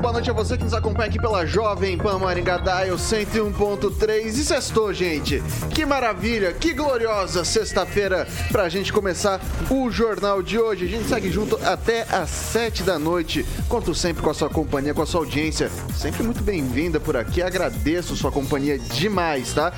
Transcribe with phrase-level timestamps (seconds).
[0.00, 4.28] Muito boa noite a você que nos acompanha aqui pela Jovem Pan Maringá Dial 101.3
[4.28, 5.42] e sextou, gente.
[5.74, 10.86] Que maravilha, que gloriosa sexta-feira pra gente começar o jornal de hoje.
[10.86, 13.44] A gente segue junto até às 7 da noite.
[13.68, 15.70] Conto sempre com a sua companhia, com a sua audiência.
[15.94, 17.42] Sempre muito bem-vinda por aqui.
[17.42, 19.70] Agradeço sua companhia demais, tá?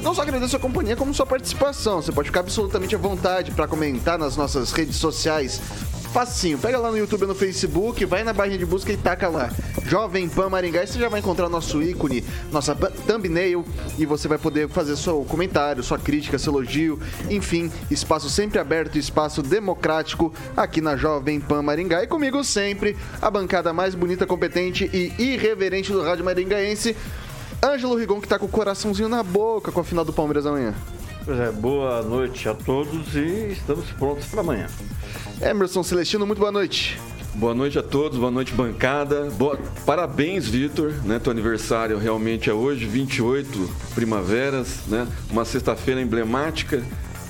[0.00, 2.00] Não só agradeço a companhia, como sua participação.
[2.00, 5.60] Você pode ficar absolutamente à vontade para comentar nas nossas redes sociais
[6.16, 6.56] facinho.
[6.56, 9.50] Pega lá no YouTube no Facebook, vai na barrinha de busca e taca lá.
[9.84, 13.62] Jovem Pan Maringá e você já vai encontrar nosso ícone, nossa thumbnail
[13.98, 18.96] e você vai poder fazer seu comentário, sua crítica, seu elogio, enfim, espaço sempre aberto,
[18.96, 24.90] espaço democrático aqui na Jovem Pan Maringá e comigo sempre a bancada mais bonita, competente
[24.94, 26.96] e irreverente do rádio maringaense.
[27.62, 30.74] Ângelo Rigon que tá com o coraçãozinho na boca com a final do Palmeiras amanhã.
[31.26, 34.68] Pois é, boa noite a todos e estamos prontos para amanhã.
[35.42, 37.00] Emerson Celestino, muito boa noite.
[37.34, 39.28] Boa noite a todos, boa noite bancada.
[39.30, 39.58] Boa...
[39.84, 41.18] Parabéns, Vitor, né?
[41.18, 45.08] Teu aniversário realmente é hoje, 28 primaveras, né?
[45.28, 46.80] Uma sexta-feira emblemática,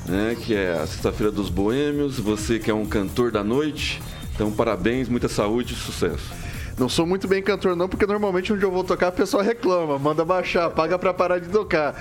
[0.05, 0.37] né?
[0.45, 2.21] Que é a sexta-feira dos boêmios.
[2.21, 4.03] Você que é um cantor da noite,
[4.35, 6.31] então parabéns, muita saúde e sucesso.
[6.79, 9.99] Não sou muito bem cantor, não, porque normalmente onde eu vou tocar, a pessoa reclama,
[9.99, 11.95] manda baixar, paga pra parar de tocar.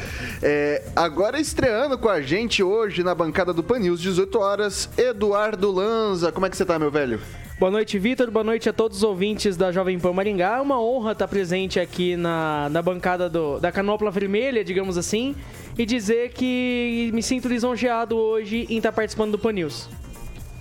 [0.43, 5.71] É, agora estreando com a gente hoje na bancada do Pan News, 18 horas, Eduardo
[5.71, 6.29] Lanza.
[6.29, 7.21] Como é que você tá, meu velho?
[7.57, 8.29] Boa noite, Vitor.
[8.29, 10.57] Boa noite a todos os ouvintes da Jovem Pan Maringá.
[10.57, 15.33] É uma honra estar presente aqui na, na bancada do, da Canopla Vermelha, digamos assim,
[15.77, 19.87] e dizer que me sinto lisonjeado hoje em estar participando do Pan News.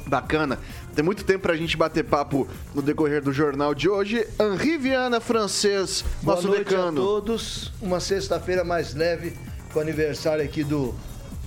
[0.06, 0.58] Bacana.
[0.94, 4.26] Tem muito tempo pra gente bater papo no decorrer do jornal de hoje.
[4.40, 7.00] Henri Viana, francês, Boa nosso noite decano.
[7.00, 7.72] a todos.
[7.82, 9.32] Uma sexta-feira mais leve
[9.72, 10.94] com o aniversário aqui do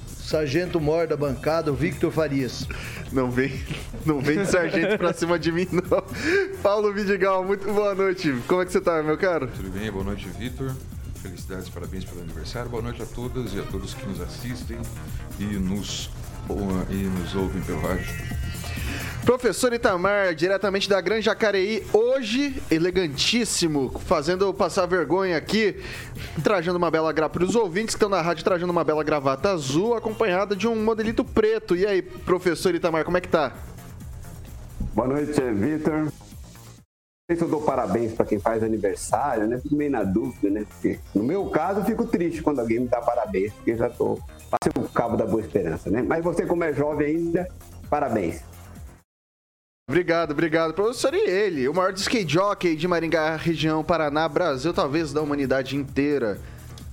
[0.05, 2.67] Sargento Mor da bancada, o Victor Farias.
[3.09, 3.57] Não vem,
[4.05, 6.03] não vem de sargento pra cima de mim, não.
[6.61, 8.35] Paulo Vidigal, muito boa noite.
[8.47, 9.47] Como é que você tá, meu caro?
[9.47, 9.89] Tudo bem?
[9.89, 10.75] Boa noite, Vitor.
[11.21, 12.69] Felicidades, parabéns pelo aniversário.
[12.69, 14.77] Boa noite a todas e a todos que nos assistem
[15.39, 16.09] e nos,
[16.89, 18.27] e nos ouvem pelo rádio.
[19.27, 25.83] Professor Itamar, diretamente da Grande Jacareí, hoje elegantíssimo, fazendo eu passar vergonha aqui,
[26.41, 29.51] trajando uma bela gravata para os ouvintes que estão na rádio, trajando uma bela gravata
[29.51, 31.75] azul, acompanhada de um modelito preto.
[31.75, 33.53] E aí, professor Itamar, como é que tá?
[34.93, 36.07] Boa noite, Vitor.
[37.29, 39.59] Se eu dou parabéns para quem faz aniversário, né?
[39.59, 40.65] Fico meio na dúvida, né?
[40.69, 43.89] Porque no meu caso, eu fico triste quando alguém me dá parabéns, porque eu já
[43.89, 44.17] tô
[44.49, 46.01] passei o cabo da boa esperança, né?
[46.01, 47.47] Mas você, como é jovem ainda,
[47.89, 48.41] parabéns.
[49.89, 50.73] Obrigado, obrigado.
[50.73, 55.77] Professor, e ele, o maior skate jockey de Maringá, região Paraná, Brasil, talvez da humanidade
[55.77, 56.37] inteira.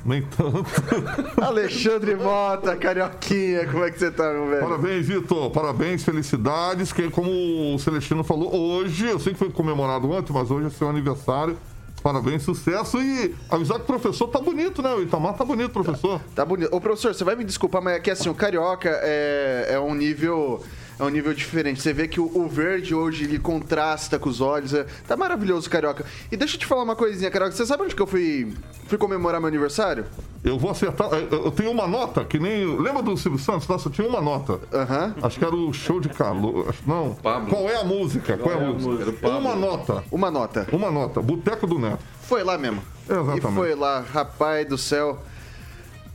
[0.05, 0.65] Nem tanto.
[1.43, 4.63] Alexandre Mota, Carioquinha, como é que você tá, meu velho?
[4.63, 5.51] Parabéns, Vitor.
[5.51, 6.93] Parabéns, felicidades.
[6.93, 10.71] Que, como o Celestino falou, hoje, eu sei que foi comemorado ontem, mas hoje é
[10.71, 11.57] seu aniversário.
[12.05, 13.01] Parabéns, sucesso.
[13.01, 14.93] E avisar que o professor tá bonito, né?
[14.93, 16.21] O Itamar tá bonito, professor.
[16.35, 16.69] Tá bonito.
[16.71, 19.95] Ô, professor, você vai me desculpar, mas é que assim, o Carioca é, é um
[19.95, 20.63] nível
[20.99, 21.81] é um nível diferente.
[21.81, 24.75] Você vê que o, o, verde hoje ele contrasta com os olhos.
[24.75, 26.05] É, tá maravilhoso, Carioca.
[26.31, 27.57] E deixa eu te falar uma coisinha, Carioca.
[27.57, 28.53] Você sabe onde que eu fui,
[28.87, 30.05] fui comemorar meu aniversário?
[30.45, 31.09] Eu vou acertar.
[31.15, 32.77] Eu tenho uma nota, que nem.
[32.79, 33.67] Lembra do Silvio Santos?
[33.67, 34.61] Nossa, eu tinha uma nota.
[34.71, 35.15] Aham.
[35.23, 36.67] Acho que era o show de Carlos.
[36.87, 37.15] Não.
[37.15, 37.49] Pablo.
[37.49, 38.37] Qual é a música?
[38.37, 39.27] Qual, é a música?
[39.27, 40.05] Uma nota.
[40.13, 40.67] Uma nota.
[40.71, 41.23] Uma nota.
[41.23, 42.05] Boteco do Neto.
[42.21, 42.83] Foi lá mesmo.
[43.09, 43.47] Exatamente.
[43.47, 45.19] E foi lá, rapaz do céu.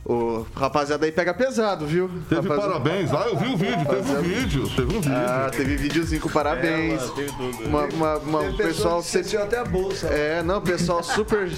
[0.04, 2.08] O rapaziada aí pega pesado, viu?
[2.28, 2.80] Teve rapaziada...
[2.80, 3.12] parabéns.
[3.12, 5.12] Ah, eu vi o vídeo, teve um vídeo, teve um vídeo.
[5.14, 7.02] Ah, teve videozinho com parabéns.
[7.02, 7.68] É, mano, teve tudo.
[7.68, 10.06] Uma, uma, uma, Teve o pessoal esqueceu até a bolsa.
[10.06, 11.50] É, não, o pessoal super.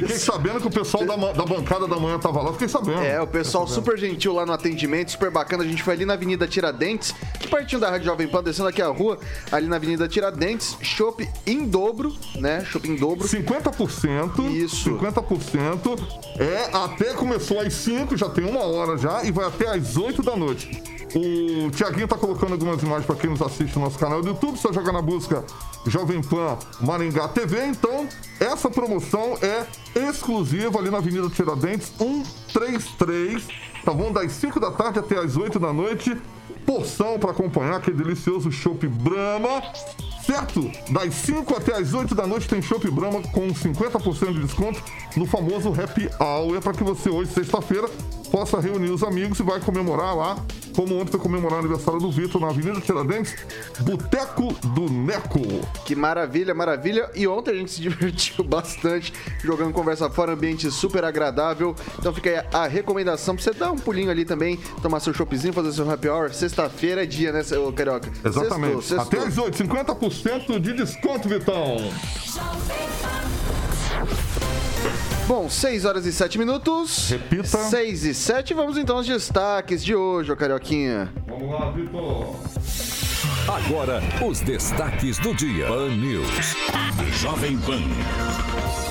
[0.00, 3.00] Fiquei sabendo que o pessoal da, da bancada da manhã tava lá, fiquei sabendo.
[3.00, 5.64] É, o pessoal super gentil lá no atendimento, super bacana.
[5.64, 7.14] A gente foi ali na Avenida Tiradentes,
[7.50, 9.18] pertinho da Rádio Jovem Pan, descendo aqui a rua,
[9.50, 12.64] ali na Avenida Tiradentes, chopp em dobro, né?
[12.64, 13.26] Chopp em dobro.
[13.26, 14.50] 50%.
[14.50, 14.90] Isso.
[14.90, 15.98] 50%.
[16.38, 20.22] É, até começou às 5, já tem uma hora já, e vai até às 8
[20.22, 20.82] da noite.
[21.14, 24.58] O Tiaguinho tá colocando algumas imagens para quem nos assiste no nosso canal do YouTube,
[24.58, 25.42] só joga na busca
[25.86, 27.64] Jovem Pan Maringá TV.
[27.66, 28.06] Então,
[28.38, 29.66] essa promoção é
[30.08, 33.46] exclusiva ali na Avenida Tiradentes 133,
[33.84, 34.12] tá bom?
[34.12, 36.16] Das 5 da tarde até as 8 da noite.
[36.64, 39.62] porção para acompanhar aquele delicioso chopp Brahma.
[40.26, 40.68] Certo?
[40.90, 44.82] Das 5 até as 8 da noite tem Chopp Brahma com 50% de desconto
[45.16, 47.88] no famoso Happy Hour para que você hoje, sexta-feira,
[48.26, 50.36] possa reunir os amigos e vai comemorar lá,
[50.74, 53.34] como ontem foi comemorar o aniversário do Vitor na Avenida Tiradentes,
[53.80, 55.40] Boteco do Neco.
[55.84, 57.10] Que maravilha, maravilha.
[57.14, 59.12] E ontem a gente se divertiu bastante
[59.42, 61.74] jogando conversa fora, ambiente super agradável.
[61.98, 65.52] Então fica aí a recomendação pra você dar um pulinho ali também, tomar seu choppzinho,
[65.52, 66.32] fazer seu happy hour.
[66.32, 68.10] Sexta-feira é dia, né, seu Carioca?
[68.24, 68.84] Exatamente.
[68.84, 69.20] Sextou, sextou.
[69.20, 71.76] Até as 8, 50% de desconto, Vitão.
[75.26, 77.10] Bom, 6 horas e 7 minutos.
[77.10, 77.58] Repita.
[77.58, 78.54] 6 e 7.
[78.54, 81.12] Vamos então aos destaques de hoje, ô Carioquinha.
[81.26, 82.36] Vamos lá, Vitor.
[83.48, 85.66] Agora, os destaques do dia.
[85.66, 86.28] Pan News.
[87.20, 87.82] Jovem Pan.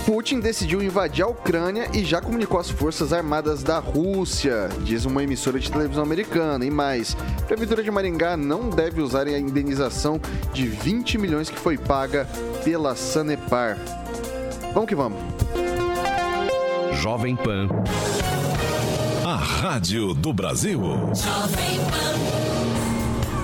[0.05, 5.23] Putin decidiu invadir a Ucrânia e já comunicou às forças armadas da Rússia, diz uma
[5.23, 6.65] emissora de televisão americana.
[6.65, 10.19] E mais, a Prefeitura de Maringá não deve usar a indenização
[10.53, 12.27] de 20 milhões que foi paga
[12.63, 13.77] pela Sanepar.
[14.73, 15.34] Vamos que vamos.
[17.05, 17.69] Jovem Pan.
[19.23, 20.81] A Rádio do Brasil.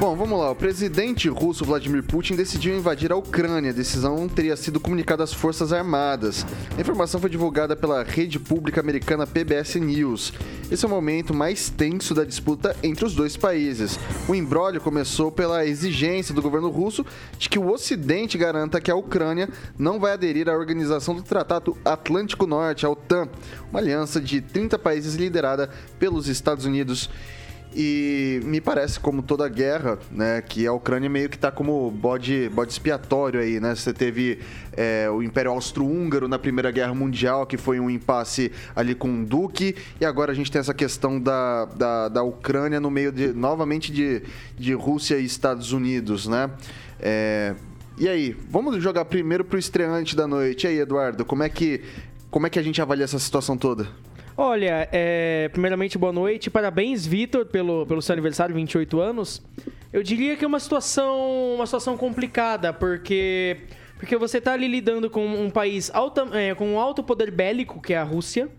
[0.02, 0.50] Bom, vamos lá.
[0.50, 3.70] O presidente russo Vladimir Putin decidiu invadir a Ucrânia.
[3.70, 6.44] A decisão teria sido comunicada às Forças Armadas.
[6.76, 10.34] A informação foi divulgada pela rede pública americana PBS News.
[10.72, 14.00] Esse é o momento mais tenso da disputa entre os dois países.
[14.28, 17.06] O embrólio começou pela exigência do governo russo
[17.38, 21.78] de que o Ocidente garanta que a Ucrânia não vai aderir à organização do Tratado
[21.86, 23.30] Atlântico Norte, a OTAN,
[23.70, 25.70] uma aliança de 30 países liderada
[26.00, 27.08] pelos Estados Unidos
[28.44, 32.72] me parece, como toda guerra, né, que a Ucrânia meio que está como bode, bode
[32.72, 33.76] expiatório aí, né?
[33.76, 34.40] Você teve
[34.74, 39.26] é, o Império Austro-Húngaro na Primeira Guerra Mundial, que foi um impasse ali com o
[39.26, 43.28] Duque, e agora a gente tem essa questão da, da, da Ucrânia no meio de,
[43.34, 44.22] novamente, de,
[44.58, 46.50] de Rússia e Estados Unidos, né?
[47.00, 47.56] É,
[47.98, 50.66] e aí, vamos jogar primeiro pro estreante da noite.
[50.66, 51.82] E aí, Eduardo, como é que,
[52.30, 53.88] como é que a gente avalia essa situação toda?
[54.44, 56.50] Olha, é, primeiramente, boa noite.
[56.50, 59.40] Parabéns, Vitor, pelo, pelo seu aniversário, 28 anos.
[59.94, 63.58] Eu diria que é uma situação, uma situação complicada, porque,
[64.00, 67.80] porque você está ali lidando com um país alta, é, com um alto poder bélico,
[67.80, 68.50] que é a Rússia.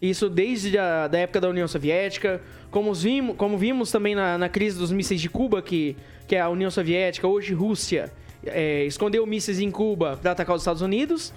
[0.00, 2.40] Isso desde a da época da União Soviética.
[2.70, 5.96] Como vimos, como vimos também na, na crise dos mísseis de Cuba, que,
[6.28, 8.12] que é a União Soviética, hoje Rússia,
[8.46, 11.34] é, escondeu mísseis em Cuba para atacar os Estados Unidos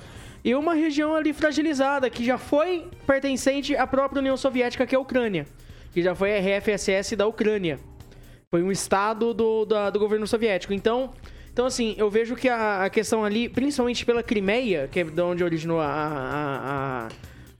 [0.47, 4.97] e uma região ali fragilizada, que já foi pertencente à própria União Soviética, que é
[4.97, 5.45] a Ucrânia,
[5.91, 7.77] que já foi a RFSS da Ucrânia.
[8.49, 10.73] Foi um estado do, da- do governo soviético.
[10.73, 11.11] Então,
[11.51, 15.21] então, assim, eu vejo que a, a questão ali, principalmente pela Crimeia, que é de
[15.21, 17.09] onde originou a-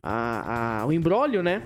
[0.04, 1.64] a- a- o embrólio, né?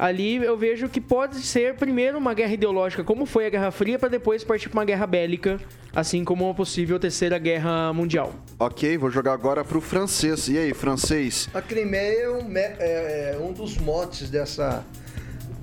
[0.00, 3.98] Ali eu vejo que pode ser primeiro uma guerra ideológica, como foi a Guerra Fria,
[3.98, 5.60] para depois partir para uma guerra bélica,
[5.94, 8.32] assim como uma possível terceira guerra mundial.
[8.58, 10.48] Ok, vou jogar agora pro francês.
[10.48, 11.50] E aí, francês?
[11.52, 14.82] A Crimeia é um, é- é um dos motes dessa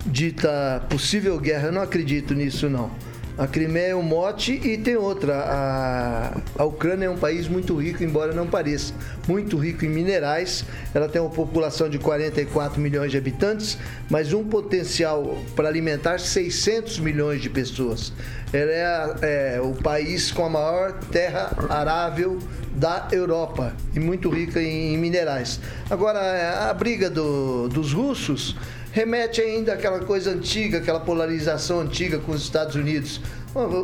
[0.06, 1.70] dita possível guerra.
[1.70, 2.92] Eu não acredito nisso, não.
[3.38, 5.36] A Crimeia é um mote e tem outra.
[5.46, 8.94] A, a Ucrânia é um país muito rico, embora não pareça.
[9.28, 10.66] Muito rico em minerais.
[10.92, 13.78] Ela tem uma população de 44 milhões de habitantes,
[14.10, 18.12] mas um potencial para alimentar 600 milhões de pessoas.
[18.52, 22.40] Ela é, a- é o país com a maior terra arável
[22.74, 25.60] da Europa e muito rica em, em minerais.
[25.92, 28.56] Agora, a briga do- dos russos
[29.02, 33.22] remete ainda àquela coisa antiga, aquela polarização antiga com os Estados Unidos.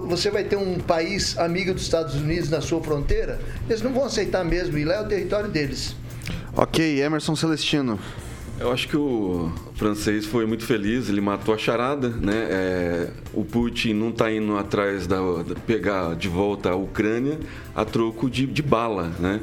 [0.08, 3.40] Você vai ter um país amigo dos Estados Unidos na sua fronteira,
[3.70, 5.96] eles não vão aceitar mesmo, e lá é o território deles.
[6.56, 8.00] Ok, Emerson Celestino.
[8.60, 12.48] Eu acho que o francês foi muito feliz, ele matou a charada, né?
[12.50, 17.40] É, o Putin não está indo atrás da, da- pegar de volta a Ucrânia
[17.76, 19.42] a troco de, de bala, né?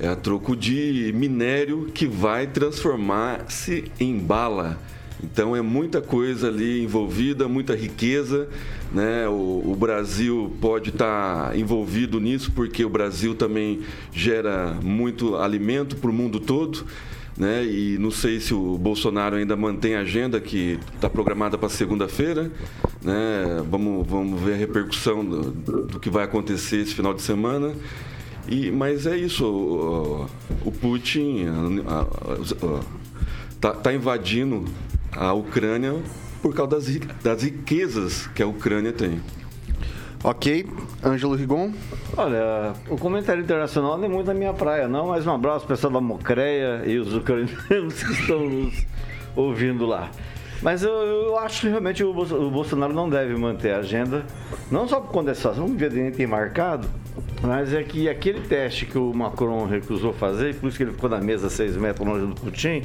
[0.00, 4.78] É a troco de minério que vai transformar-se em bala.
[5.22, 8.48] Então é muita coisa ali envolvida, muita riqueza,
[8.92, 9.26] né?
[9.28, 13.80] O, o Brasil pode estar envolvido nisso porque o Brasil também
[14.12, 16.86] gera muito alimento para o mundo todo
[17.38, 17.64] né?
[17.64, 22.50] E não sei se o Bolsonaro ainda mantém a agenda que está programada para segunda-feira,
[23.00, 23.62] né?
[23.70, 27.72] Vamos, vamos ver a repercussão do, do que vai acontecer esse final de semana.
[28.48, 30.26] E, mas é isso, o,
[30.64, 31.46] o Putin
[33.50, 34.64] está tá invadindo
[35.12, 35.94] a Ucrânia
[36.40, 36.86] por causa das,
[37.22, 39.20] das riquezas que a Ucrânia tem.
[40.24, 40.66] Ok,
[41.04, 41.72] Ângelo Rigon.
[42.16, 45.92] Olha, o comentário internacional não é muito a minha praia, não, mas um abraço pessoal
[45.92, 47.54] da Mocreia e os ucranianos
[48.02, 48.74] que estão nos
[49.36, 50.10] ouvindo lá.
[50.60, 54.26] Mas eu, eu acho que realmente o, Bolso- o Bolsonaro não deve manter a agenda,
[54.72, 56.88] não só por conta dessa situação, não devia nem ter marcado,
[57.42, 61.08] mas é que aquele teste que o Macron recusou fazer, por isso que ele ficou
[61.08, 62.82] na mesa seis metros longe do Putin,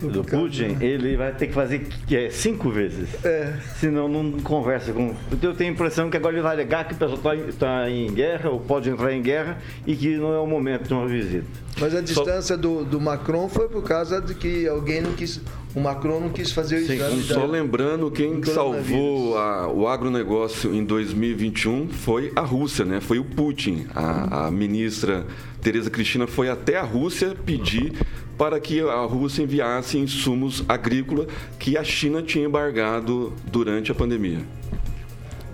[0.00, 3.08] do Putin, ele vai ter que fazer é, cinco vezes.
[3.24, 3.54] É.
[3.78, 5.14] Senão não conversa com.
[5.42, 8.50] Eu tenho a impressão que agora ele vai alegar que o pessoal está em guerra,
[8.50, 11.46] ou pode entrar em guerra, e que não é o momento de uma visita.
[11.80, 15.40] Mas a distância do, do Macron foi por causa de que alguém não quis.
[15.76, 17.22] O Macron não quis fazer o exame.
[17.22, 22.98] Só da- lembrando, quem salvou a- o agronegócio em 2021 foi a Rússia, né?
[22.98, 23.86] Foi o Putin.
[23.94, 25.26] A, a ministra
[25.60, 27.92] Tereza Cristina foi até a Rússia pedir
[28.38, 31.26] para que a Rússia enviasse insumos agrícolas
[31.58, 34.40] que a China tinha embargado durante a pandemia.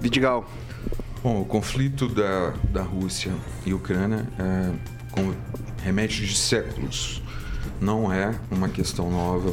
[0.01, 0.49] Vidigal.
[1.23, 3.33] Bom, o conflito da, da Rússia
[3.67, 4.71] e Ucrânia é,
[5.11, 5.33] com
[5.83, 7.21] remete de séculos.
[7.81, 9.53] Não é uma questão nova,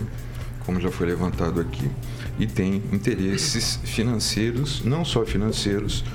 [0.70, 1.90] como já foi levantado aqui.
[2.38, 6.06] E tem interesses financeiros, não só financeiros,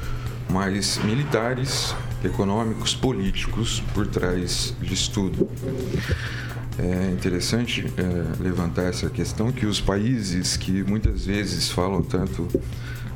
[0.49, 1.93] mas militares,
[2.25, 5.49] econômicos, políticos por trás disso tudo.
[6.79, 12.47] É interessante é, levantar essa questão que os países que muitas vezes falam tanto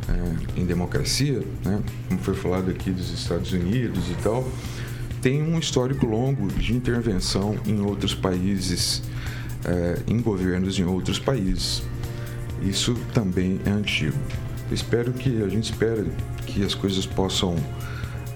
[0.08, 4.44] é, em democracia, né, como foi falado aqui dos Estados Unidos e tal,
[5.22, 9.02] tem um histórico longo de intervenção em outros países,
[9.64, 11.82] é, em governos em outros países.
[12.62, 14.18] Isso também é antigo.
[14.68, 16.04] Eu espero que a gente espera
[16.46, 17.56] que as coisas possam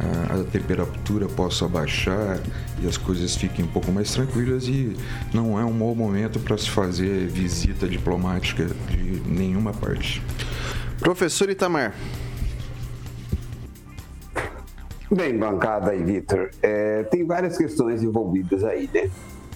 [0.03, 2.41] a, a temperatura possa baixar
[2.83, 4.97] e as coisas fiquem um pouco mais tranquilas e
[5.33, 10.23] não é um mau momento para se fazer visita diplomática de nenhuma parte.
[10.99, 11.95] Professor Itamar.
[15.11, 19.11] Bem, bancada e Vitor, é, tem várias questões envolvidas aí, né?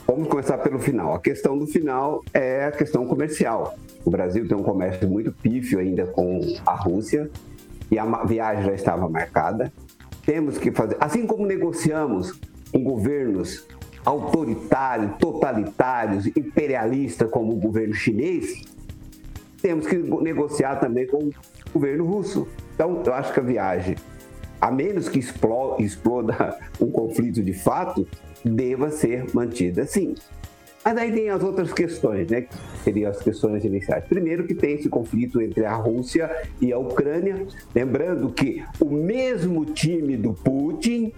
[0.06, 1.14] Vamos começar pelo final.
[1.14, 3.76] A questão do final é a questão comercial.
[4.04, 7.28] O Brasil tem um comércio muito pífio ainda com a Rússia
[7.90, 9.72] e a viagem já estava marcada.
[10.25, 12.38] Temos que fazer, assim como negociamos
[12.72, 13.66] com governos
[14.04, 18.62] autoritários, totalitários, imperialistas como o governo chinês,
[19.60, 21.32] temos que negociar também com o
[21.72, 22.46] governo russo.
[22.75, 23.96] Então, eu acho que a viagem,
[24.60, 28.06] a menos que explo- exploda um conflito de fato,
[28.45, 30.14] deva ser mantida sim.
[30.85, 32.43] Mas aí tem as outras questões, né?
[32.43, 34.05] Que seriam as questões iniciais.
[34.05, 37.45] Primeiro que tem esse conflito entre a Rússia e a Ucrânia.
[37.75, 41.12] Lembrando que o mesmo time do Putin,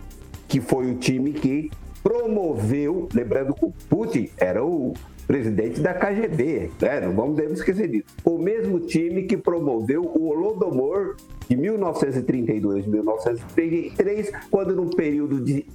[0.48, 1.70] que foi o time que
[2.02, 4.94] promoveu, lembrando que o Putin era o
[5.26, 7.00] presidente da KGB, né?
[7.02, 8.06] Não vamos devemos esquecer disso.
[8.24, 15.66] O mesmo time que promoveu o Holodomor de 1932 a 1933, quando num período de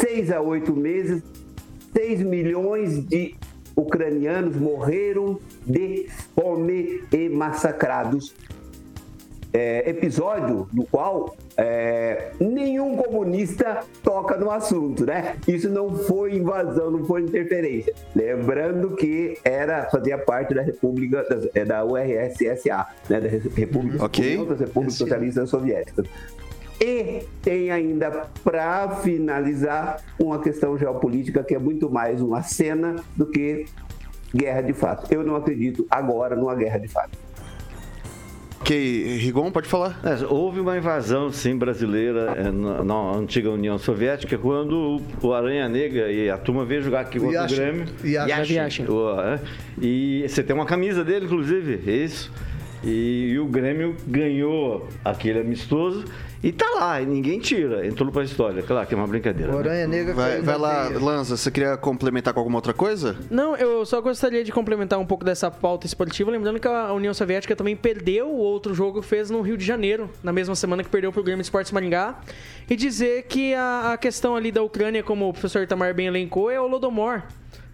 [0.00, 1.22] seis a oito meses
[1.96, 3.34] 6 milhões de
[3.74, 8.34] ucranianos morreram de fome e massacrados.
[9.50, 15.36] É, episódio no qual é, nenhum comunista toca no assunto, né?
[15.48, 17.94] Isso não foi invasão, não foi interferência.
[18.14, 23.20] Lembrando que era fazia parte da República das- é, da URSSA, né?
[23.22, 24.24] Da República Ok.
[24.34, 26.06] União das Repúblicas Socialistas Soviéticas.
[26.80, 33.26] E tem ainda, para finalizar, uma questão geopolítica que é muito mais uma cena do
[33.26, 33.66] que
[34.34, 35.12] guerra de fato.
[35.12, 37.18] Eu não acredito agora numa guerra de fato.
[38.60, 39.98] Ok, Rigon, pode falar.
[40.04, 45.68] É, houve uma invasão, sim, brasileira é, na, na antiga União Soviética, quando o Aranha
[45.68, 47.56] Negra e a turma veio jogar aqui contra o Yashin.
[47.56, 47.86] Grêmio.
[48.04, 48.54] Yashin.
[48.54, 48.86] Yashin.
[48.86, 49.40] O, é,
[49.80, 52.30] e você tem uma camisa dele, inclusive, é isso.
[52.84, 56.04] E, o Grêmio ganhou aquele amistoso
[56.42, 57.86] e tá lá, e ninguém tira.
[57.86, 58.62] Entrou pra história.
[58.62, 59.54] Claro que é uma brincadeira.
[59.54, 59.86] O né?
[59.86, 60.88] Negra Vai, vai lá.
[60.88, 63.16] Lanza, você queria complementar com alguma outra coisa?
[63.28, 67.12] Não, eu só gostaria de complementar um pouco dessa pauta esportiva, lembrando que a União
[67.12, 70.84] Soviética também perdeu o outro jogo que fez no Rio de Janeiro, na mesma semana
[70.84, 72.20] que perdeu pro Grêmio Esportes Maringá,
[72.70, 76.50] e dizer que a, a questão ali da Ucrânia, como o professor Itamar bem elencou,
[76.50, 77.22] é o Holodomor,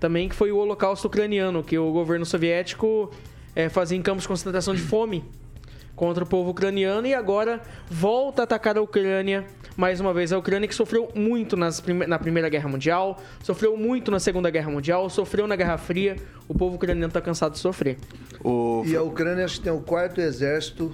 [0.01, 3.11] também que foi o holocausto ucraniano, que o governo soviético
[3.55, 5.23] eh, fazia em campos de concentração de fome
[5.95, 9.45] contra o povo ucraniano e agora volta a atacar a Ucrânia
[9.77, 10.33] mais uma vez.
[10.33, 14.51] A Ucrânia que sofreu muito nas prime- na Primeira Guerra Mundial, sofreu muito na Segunda
[14.51, 16.17] Guerra Mundial, sofreu na Guerra Fria.
[16.49, 17.97] O povo ucraniano está cansado de sofrer.
[18.43, 18.83] O...
[18.87, 20.93] E a Ucrânia acho que tem o quarto exército,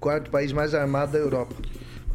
[0.00, 1.54] quarto país mais armado da Europa.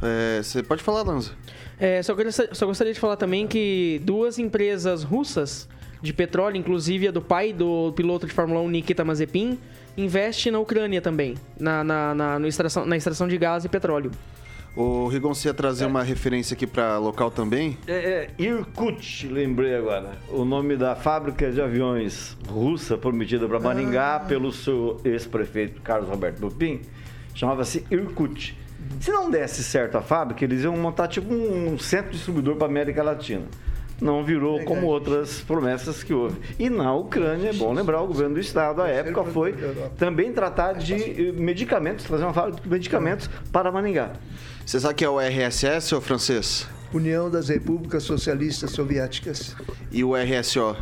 [0.01, 1.31] É, você pode falar, Lanza.
[1.79, 2.15] É, só,
[2.51, 5.67] só gostaria de falar também que duas empresas russas
[6.01, 9.57] de petróleo, inclusive a do pai do piloto de Fórmula 1 Nikita Mazepin,
[9.97, 14.11] investe na Ucrânia também, na, na, na, no extração, na extração de gás e petróleo.
[14.75, 17.77] O Rigon, você ia trazer uma referência aqui para local também?
[17.85, 20.17] É, é Irkut, lembrei agora.
[20.29, 26.39] O nome da fábrica de aviões russa prometida para Maringá pelo seu ex-prefeito Carlos Roberto
[26.39, 26.81] Bupin
[27.35, 28.57] chamava-se Irkut.
[28.99, 33.03] Se não desse certo a fábrica, eles iam montar tipo um centro distribuidor para América
[33.03, 33.45] Latina.
[34.01, 36.37] Não virou como outras promessas que houve.
[36.59, 39.55] E na Ucrânia, é bom lembrar, o governo do estado, à época, foi
[39.97, 44.13] também tratar de eh, medicamentos, fazer uma fábrica de medicamentos para Maringá.
[44.65, 46.67] Você sabe que é o RSS, ô francês?
[46.93, 49.55] União das Repúblicas Socialistas Soviéticas.
[49.91, 50.75] E o RSO?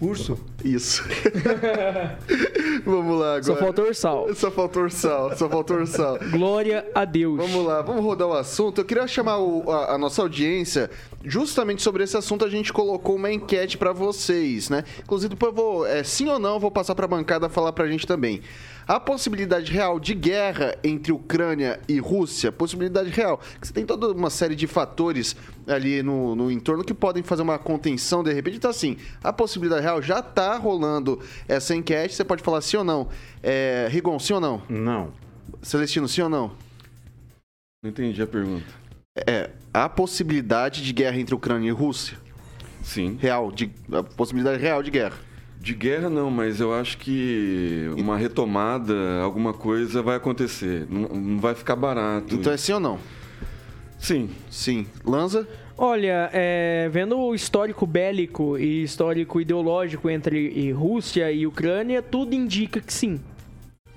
[0.00, 0.38] Urso?
[0.64, 1.04] Isso.
[2.84, 3.42] Vamos lá agora.
[3.42, 4.34] Só faltou ursal.
[4.34, 6.18] Só faltou ursal, só faltou ursal.
[6.30, 7.36] Glória a Deus.
[7.36, 8.80] Vamos lá, vamos rodar o assunto.
[8.80, 10.90] Eu queria chamar o- a, a nossa audiência,
[11.24, 14.84] justamente sobre esse assunto, a gente colocou uma enquete pra vocês, né?
[15.02, 17.86] Inclusive, depois eu vou, é, sim ou não, eu vou passar pra bancada falar pra
[17.88, 18.40] gente também.
[18.90, 23.38] A possibilidade real de guerra entre Ucrânia e Rússia, possibilidade real.
[23.60, 27.42] que Você tem toda uma série de fatores ali no, no entorno que podem fazer
[27.42, 28.56] uma contenção de repente.
[28.56, 32.16] Então, assim, a possibilidade real já tá rolando essa enquete.
[32.16, 33.08] Você pode falar sim ou não.
[33.40, 34.60] É, Rigon, sim ou não?
[34.68, 35.12] Não.
[35.62, 36.50] Celestino, sim ou não?
[37.84, 38.66] Não entendi a pergunta.
[39.24, 42.18] É, há possibilidade de guerra entre Ucrânia e Rússia?
[42.82, 43.16] Sim.
[43.20, 45.29] Real, de, a possibilidade real de guerra.
[45.60, 50.86] De guerra não, mas eu acho que uma retomada, alguma coisa vai acontecer.
[50.88, 52.34] Não, não vai ficar barato.
[52.34, 52.98] Então é sim ou não?
[53.98, 54.30] Sim.
[54.50, 54.86] Sim.
[55.04, 55.46] Lanza?
[55.76, 62.80] Olha, é, vendo o histórico bélico e histórico ideológico entre Rússia e Ucrânia, tudo indica
[62.80, 63.20] que sim.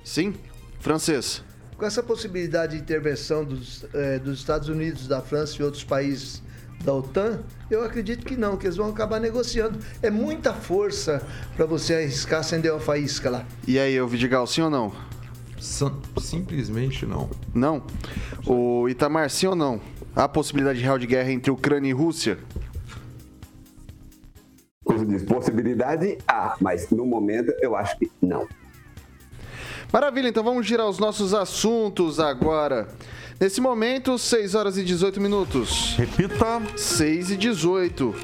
[0.04, 0.34] Sim?
[0.82, 1.42] Francês?
[1.78, 6.44] Com essa possibilidade de intervenção dos, eh, dos Estados Unidos, da França e outros países
[6.84, 7.40] da OTAN,
[7.72, 9.80] eu acredito que não, que eles vão acabar negociando.
[10.02, 11.26] É muita força
[11.56, 13.46] para você arriscar acender uma faísca lá.
[13.68, 14.92] E aí, o Vidigal, sim ou não?
[15.60, 17.30] Sim- simplesmente não.
[17.54, 17.84] Não?
[18.46, 19.80] O Itamar, sim ou não?
[20.16, 22.38] Há possibilidade real de guerra entre Ucrânia e Rússia?
[25.28, 28.48] Possibilidade há, mas no momento eu acho que não.
[29.94, 32.88] Maravilha, então vamos girar os nossos assuntos agora.
[33.40, 35.94] Nesse momento, 6 horas e 18 minutos.
[35.96, 36.64] Repita.
[36.76, 38.16] 6 e 18.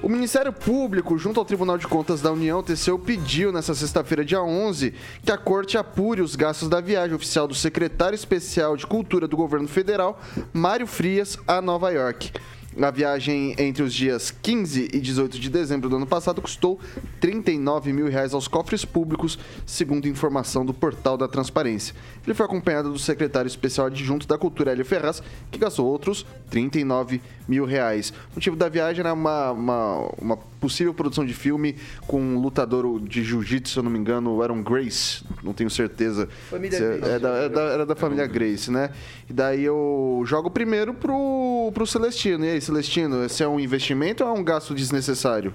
[0.00, 4.40] O Ministério Público, junto ao Tribunal de Contas da União, TCU, pediu nesta sexta-feira, dia
[4.40, 9.26] 11, que a Corte apure os gastos da viagem oficial do secretário especial de Cultura
[9.26, 10.20] do governo federal,
[10.52, 12.30] Mário Frias, a Nova York.
[12.80, 16.80] A viagem entre os dias 15 e 18 de dezembro do ano passado custou
[17.20, 21.94] 39 mil reais aos cofres públicos, segundo informação do portal da Transparência.
[22.26, 27.20] Ele foi acompanhado do secretário especial adjunto da Cultura, Hélio Ferraz, que gastou outros 39
[27.46, 28.10] mil reais.
[28.32, 33.00] O motivo da viagem era uma, uma, uma possível produção de filme com um lutador
[33.00, 36.28] de jiu-jitsu, se eu não me engano, Aaron Grace, não tenho certeza.
[36.48, 37.10] Família Se é- Grace.
[37.12, 38.90] é da- é da- era da família Grace, né?
[39.28, 42.44] E daí eu jogo primeiro pro, pro Celestino.
[42.44, 45.52] E aí, Celestino, esse é um investimento ou é um gasto desnecessário?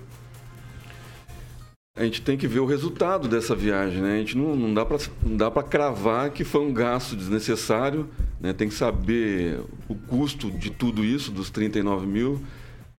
[1.95, 4.13] A gente tem que ver o resultado dessa viagem, né?
[4.13, 8.07] A gente não, não dá para para cravar que foi um gasto desnecessário,
[8.39, 8.53] né?
[8.53, 12.39] Tem que saber o custo de tudo isso, dos 39 mil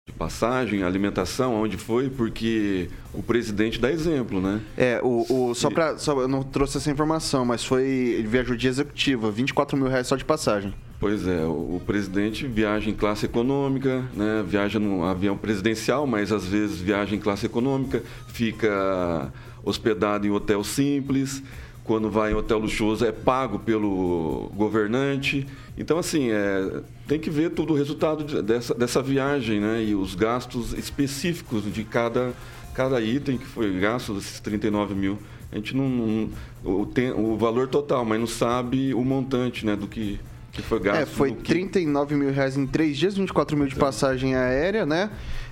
[0.05, 4.61] de passagem, alimentação, onde foi, porque o presidente dá exemplo, né?
[4.77, 5.97] É, o, o, só pra.
[5.97, 7.85] Só, eu não trouxe essa informação, mas foi.
[7.85, 10.75] Ele viajou de executiva, 24 mil reais só de passagem.
[11.01, 14.45] Pois é, o, presidente viaja em classe econômica, né?
[14.47, 19.33] viaja num avião presidencial, mas às vezes viaja em classe econômica, fica
[19.63, 21.41] hospedado em hotel simples,
[21.85, 25.47] quando vai em hotel luxuoso é pago pelo governante.
[25.77, 29.83] Então, assim, é, tem que ver todo o resultado de- dessa, dessa viagem né?
[29.83, 32.35] e os gastos específicos de cada,
[32.75, 35.19] cada item que foi gasto, esses 39 mil.
[35.51, 35.89] A gente não.
[35.89, 36.31] não
[36.63, 40.21] o, tem, o valor total, mas não sabe o montante né, do que,
[40.63, 41.01] que foi gasto.
[41.01, 44.85] É, foi no que- 39 mil reais em três dias, 24 mil de passagem aérea,
[44.85, 45.11] né?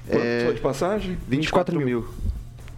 [0.09, 1.19] Quanto É, foi de passagem?
[1.29, 2.07] 24 mil.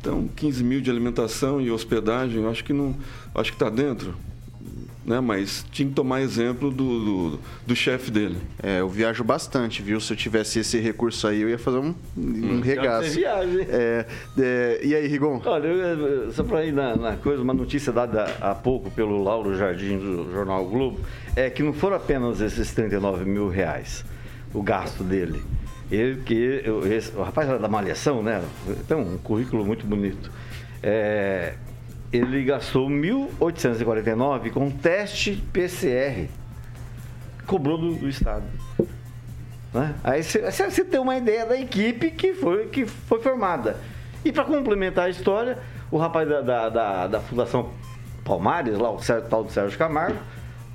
[0.01, 2.95] Então, 15 mil de alimentação e hospedagem, acho que não.
[3.35, 4.15] Acho que está dentro.
[5.09, 5.21] Né?
[5.21, 8.37] Mas tinha que tomar exemplo do, do, do chefe dele.
[8.63, 9.99] É, eu viajo bastante, viu?
[10.01, 13.09] Se eu tivesse esse recurso aí, eu ia fazer um, um regaço.
[13.09, 13.63] Você viaja?
[13.71, 14.07] É,
[14.39, 15.41] é, e aí, Rigon?
[15.47, 19.57] Olha, eu- só para ir na, na coisa, uma notícia dada há pouco pelo Lauro
[19.57, 21.01] Jardim do Jornal o Globo,
[21.35, 24.05] é que não foram apenas esses 39 mil reais
[24.53, 25.43] o gasto dele.
[25.91, 28.43] Ele que eu- esse- o rapaz era da Malhação, né?
[28.87, 30.31] Tem um currículo muito bonito.
[30.83, 31.55] É,
[32.13, 36.29] ele gastou 1.849 com teste PCR.
[37.47, 38.45] Cobrou do, do Estado.
[39.73, 39.95] Né?
[40.03, 43.77] Aí você- tem uma ideia da equipe que foi, que foi formada.
[44.25, 45.59] E para complementar a história,
[45.91, 47.71] o rapaz da, da, da- da Fundação
[48.25, 50.19] Palmares, lá, o tal do Sérgio Camargo,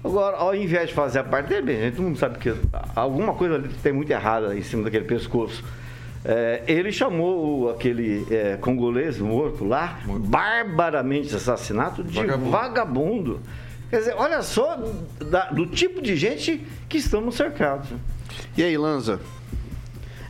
[0.06, 2.54] Agora, ao invés de fazer a parte dele, bem, todo mundo sabe que
[2.94, 5.64] alguma coisa ali tem muito errada em cima daquele pescoço.
[6.26, 12.50] É, ele chamou aquele é, congolês morto lá, barbaramente assassinato, de Vagabundo.
[12.50, 13.40] vagabundo.
[13.90, 14.78] Quer dizer, olha só
[15.20, 17.90] da- do tipo de gente que estamos cercados.
[18.58, 19.20] E aí, Lanza?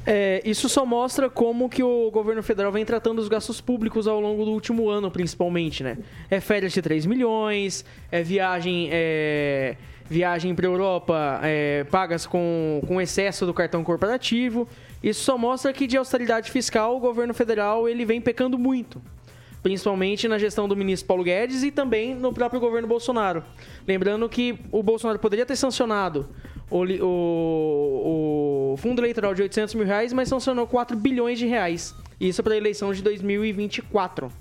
[0.06, 4.19] É, isso só mostra como que o governo federal vem tratando os gastos públicos ao
[4.19, 5.97] longo do último ano, principalmente, né?
[6.29, 9.77] É férias de 3 milhões, é viagem, é,
[10.10, 14.67] viagem para Europa é, pagas com, com excesso do cartão corporativo.
[15.03, 19.01] Isso só mostra que de austeridade fiscal o governo federal ele vem pecando muito.
[19.61, 23.43] Principalmente na gestão do ministro Paulo Guedes e também no próprio governo Bolsonaro.
[23.87, 26.27] Lembrando que o Bolsonaro poderia ter sancionado
[26.69, 31.93] o, o- o fundo eleitoral de 800 mil reais, mas sancionou 4 bilhões de reais.
[32.19, 34.31] Isso para a eleição de 2024.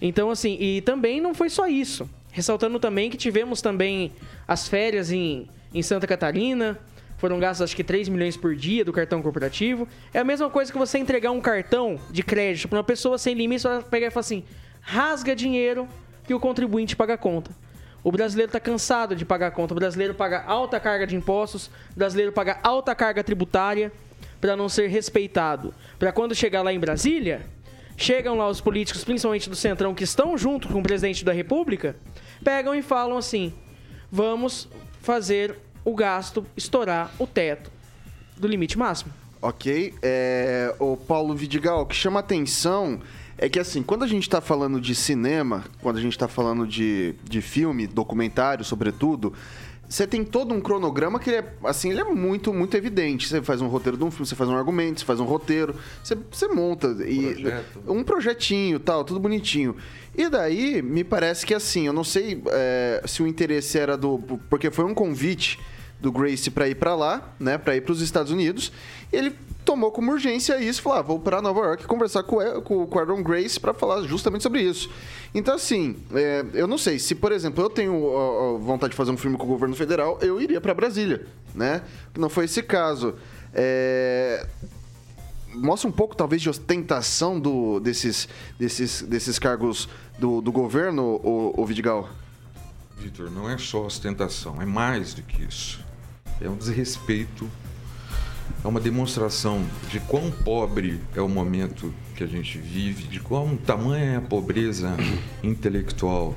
[0.00, 2.08] Então, assim, e também não foi só isso.
[2.30, 4.12] Ressaltando também que tivemos também
[4.46, 6.78] as férias em, em Santa Catarina.
[7.18, 9.86] Foram gastos acho que 3 milhões por dia do cartão corporativo.
[10.14, 13.34] É a mesma coisa que você entregar um cartão de crédito para uma pessoa sem
[13.34, 14.44] limites, ela pegar e falar assim:
[14.80, 15.88] rasga dinheiro
[16.24, 17.50] que o contribuinte paga a conta.
[18.04, 19.74] O brasileiro está cansado de pagar a conta.
[19.74, 23.90] O brasileiro paga alta carga de impostos, o brasileiro paga alta carga tributária
[24.40, 25.74] para não ser respeitado.
[25.98, 27.44] Para quando chegar lá em Brasília,
[27.96, 31.96] chegam lá os políticos, principalmente do Centrão, que estão junto com o presidente da República,
[32.44, 33.52] pegam e falam assim:
[34.10, 34.68] vamos
[35.00, 35.56] fazer
[35.88, 37.70] o gasto estourar o teto
[38.36, 39.10] do limite máximo.
[39.40, 39.94] Ok.
[40.02, 43.00] É, o Paulo Vidigal, o que chama atenção
[43.38, 46.66] é que, assim, quando a gente tá falando de cinema, quando a gente tá falando
[46.66, 49.32] de, de filme, documentário, sobretudo,
[49.88, 53.26] você tem todo um cronograma que ele é, assim, ele é muito, muito evidente.
[53.26, 55.74] Você faz um roteiro de um filme, você faz um argumento, você faz um roteiro,
[56.04, 56.88] você, você monta.
[57.06, 57.82] E, Projeto.
[57.86, 59.74] um projetinho tal, tudo bonitinho.
[60.14, 64.18] E daí, me parece que assim, eu não sei é, se o interesse era do.
[64.50, 65.58] Porque foi um convite
[66.00, 68.70] do Grace para ir para lá, né, para ir para os Estados Unidos.
[69.12, 69.34] Ele
[69.64, 73.58] tomou como urgência isso, falou: ah, vou para Nova York conversar com, o- Quadron Grace
[73.58, 74.88] para falar justamente sobre isso.
[75.34, 78.96] Então, assim, é, eu não sei se, por exemplo, eu tenho ó, ó, vontade de
[78.96, 81.82] fazer um filme com o governo federal, eu iria para Brasília, né?
[82.16, 83.14] Não foi esse caso.
[83.52, 84.46] É,
[85.54, 91.54] mostra um pouco, talvez, de ostentação do, desses, desses, desses cargos do, do governo, o,
[91.60, 92.08] o Vidigal?
[92.96, 95.86] Vitor, não é só ostentação, é mais do que isso.
[96.40, 97.48] É um desrespeito,
[98.64, 103.56] é uma demonstração de quão pobre é o momento que a gente vive, de quão
[103.56, 104.96] tamanha é a pobreza
[105.42, 106.36] intelectual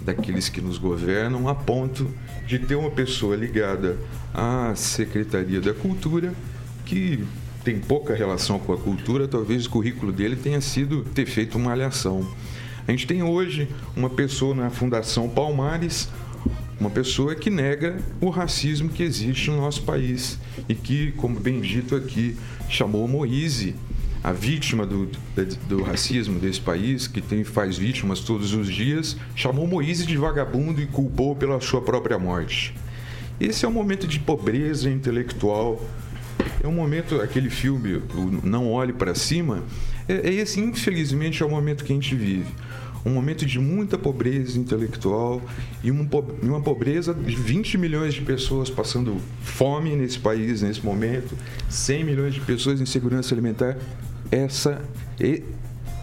[0.00, 2.12] daqueles que nos governam, a ponto
[2.46, 3.98] de ter uma pessoa ligada
[4.34, 6.34] à Secretaria da Cultura
[6.84, 7.24] que
[7.64, 11.72] tem pouca relação com a cultura, talvez o currículo dele tenha sido ter feito uma
[11.72, 12.24] alhação.
[12.86, 16.08] A gente tem hoje uma pessoa na Fundação Palmares,
[16.78, 21.60] uma pessoa que nega o racismo que existe no nosso país e que, como bem
[21.60, 22.36] dito aqui,
[22.68, 23.74] chamou Moise,
[24.22, 25.08] a vítima do,
[25.68, 30.80] do racismo desse país, que tem, faz vítimas todos os dias, chamou Moise de vagabundo
[30.80, 32.74] e culpou pela sua própria morte.
[33.38, 35.82] Esse é um momento de pobreza intelectual.
[36.62, 38.02] É um momento, aquele filme,
[38.42, 39.62] Não Olhe para Cima,
[40.08, 42.52] é, é esse, infelizmente, é o momento que a gente vive.
[43.06, 45.40] Um momento de muita pobreza intelectual
[45.80, 50.84] e uma, po- uma pobreza de 20 milhões de pessoas passando fome nesse país nesse
[50.84, 51.36] momento,
[51.70, 53.76] 100 milhões de pessoas em segurança alimentar.
[54.28, 54.82] Essa,
[55.20, 55.44] e-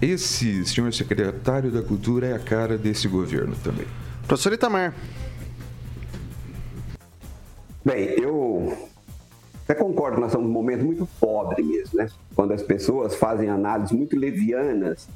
[0.01, 3.85] esse senhor secretário da Cultura é a cara desse governo também.
[4.25, 4.93] Professor Itamar.
[7.83, 8.77] Bem, eu
[9.65, 12.07] até concordo que nós estamos num momento muito pobre mesmo, né?
[12.33, 15.09] Quando as pessoas fazem análises muito levianas.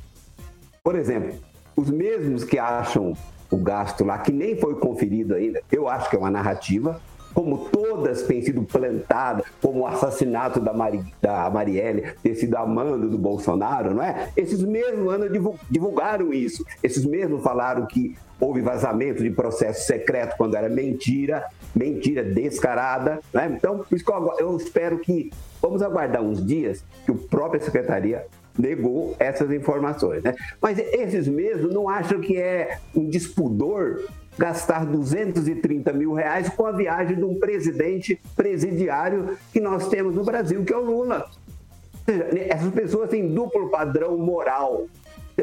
[0.83, 1.33] Por exemplo,
[1.77, 3.13] os mesmos que acham
[3.49, 6.99] o gasto lá, que nem foi conferido ainda, eu acho que é uma narrativa,
[7.33, 12.65] como todas têm sido plantadas, como o assassinato da, Mari, da Marielle ter sido a
[12.65, 14.29] mando do Bolsonaro, não é?
[14.35, 16.65] Esses mesmos divu- divulgaram isso.
[16.81, 23.53] Esses mesmos falaram que houve vazamento de processo secreto quando era mentira, mentira descarada, né?
[23.55, 27.61] Então, por isso que eu, eu espero que vamos aguardar uns dias que a própria
[27.61, 28.25] secretaria
[28.57, 30.35] negou essas informações, né?
[30.61, 34.01] Mas esses mesmos não acham que é um despudor
[34.37, 40.23] gastar 230 mil reais com a viagem de um presidente presidiário que nós temos no
[40.23, 41.27] Brasil, que é o Lula.
[42.05, 44.85] Seja, Essas pessoas têm duplo padrão moral.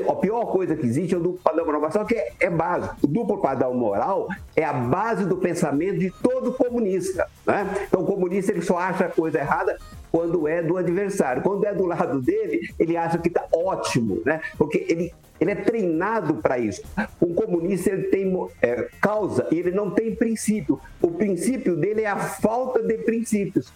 [0.09, 2.97] a pior coisa que existe é o duplo padrão moral, só que é, é básico.
[3.03, 7.27] O duplo padrão moral é a base do pensamento de todo comunista.
[7.45, 7.87] Né?
[7.89, 9.77] Então, o comunista ele só acha a coisa errada
[10.15, 11.43] quando é do adversário.
[11.43, 14.41] Quando é do lado dele, ele acha que está ótimo, né?
[14.57, 16.83] porque ele, ele é treinado para isso.
[17.21, 20.79] Um comunista ele tem é, causa e ele não tem princípio.
[21.03, 23.73] O princípio dele é a falta de princípios.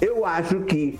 [0.00, 0.96] Eu acho que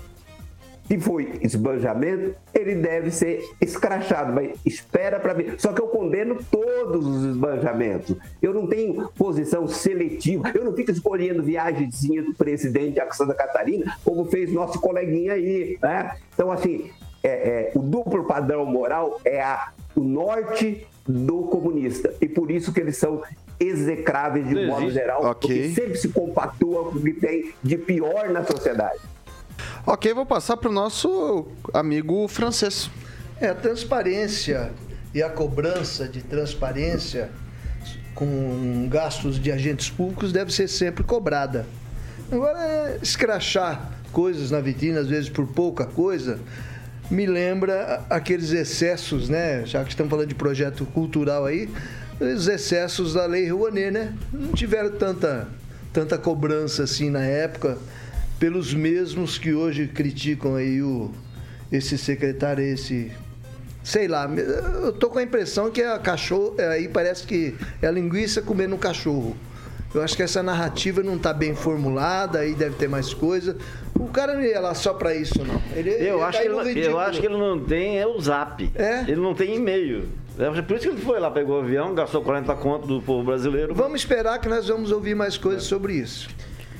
[0.91, 5.55] se foi esbanjamento, ele deve ser escrachado, mas espera para ver.
[5.57, 8.13] Só que eu condeno todos os esbanjamentos.
[8.41, 13.97] Eu não tenho posição seletiva, eu não fico escolhendo viagemzinha do presidente a Santa Catarina,
[14.03, 15.77] como fez nosso coleguinha aí.
[15.81, 16.13] Né?
[16.33, 16.91] Então, assim,
[17.23, 22.13] é, é, o duplo padrão moral é a, o norte do comunista.
[22.19, 23.21] E por isso que eles são
[23.57, 25.69] execráveis de modo geral, okay.
[25.69, 28.99] porque sempre se compactua com o que tem de pior na sociedade.
[29.85, 32.89] Ok, vou passar para o nosso amigo francês.
[33.39, 34.71] É, a transparência
[35.13, 37.29] e a cobrança de transparência
[38.13, 41.65] com gastos de agentes públicos deve ser sempre cobrada.
[42.31, 46.39] Agora, escrachar coisas na vitrine, às vezes por pouca coisa,
[47.09, 49.65] me lembra aqueles excessos, né?
[49.65, 51.69] Já que estamos falando de projeto cultural aí,
[52.19, 54.13] os excessos da Lei Rouanet, né?
[54.31, 55.47] Não tiveram tanta,
[55.91, 57.77] tanta cobrança assim na época
[58.41, 61.11] pelos mesmos que hoje criticam aí o,
[61.71, 63.11] esse secretário, esse.
[63.83, 66.55] Sei lá, eu tô com a impressão que a cachorro.
[66.71, 69.37] Aí parece que é a linguiça comendo um cachorro.
[69.93, 73.57] Eu acho que essa narrativa não está bem formulada, aí deve ter mais coisa.
[73.93, 75.61] O cara não ia lá só para isso, não.
[75.75, 78.19] Ele, eu, ele acho tá que ele, eu acho que ele não tem é o
[78.19, 78.71] zap.
[78.73, 79.01] É?
[79.01, 80.07] Ele não tem e-mail.
[80.39, 83.23] É por isso que ele foi lá, pegou o avião, gastou 40 contos do povo
[83.23, 83.75] brasileiro.
[83.75, 85.67] Vamos esperar que nós vamos ouvir mais coisas é.
[85.67, 86.29] sobre isso.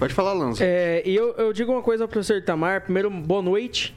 [0.02, 0.66] Pode falar, Lanza.
[0.66, 2.82] É, e eu, eu digo uma coisa ao professor Itamar.
[2.82, 3.96] Primeiro, boa noite.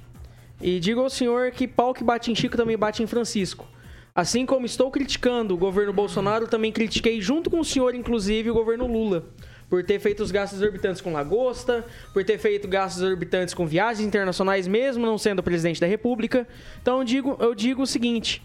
[0.60, 3.66] E digo ao senhor que pau que bate em Chico também bate em Francisco.
[4.14, 8.52] Assim como estou criticando o governo Bolsonaro, também critiquei junto com o senhor, inclusive, o
[8.52, 9.24] governo Lula.
[9.70, 14.06] Por ter feito os gastos exorbitantes com lagosta, por ter feito gastos exorbitantes com viagens
[14.06, 16.46] internacionais, mesmo não sendo presidente da República.
[16.82, 18.42] Então eu digo, eu digo o seguinte: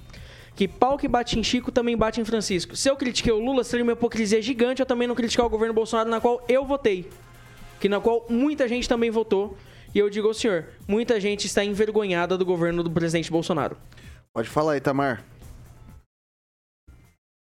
[0.55, 2.77] que pau que bate em Chico também bate em Francisco.
[2.77, 5.73] Se eu critiquei o Lula, seria uma hipocrisia gigante eu também não criticar o governo
[5.73, 7.05] Bolsonaro, na qual eu votei
[7.79, 9.55] que na qual muita gente também votou.
[9.93, 13.75] E eu digo ao senhor, muita gente está envergonhada do governo do presidente Bolsonaro.
[14.31, 15.23] Pode falar aí, Tamar.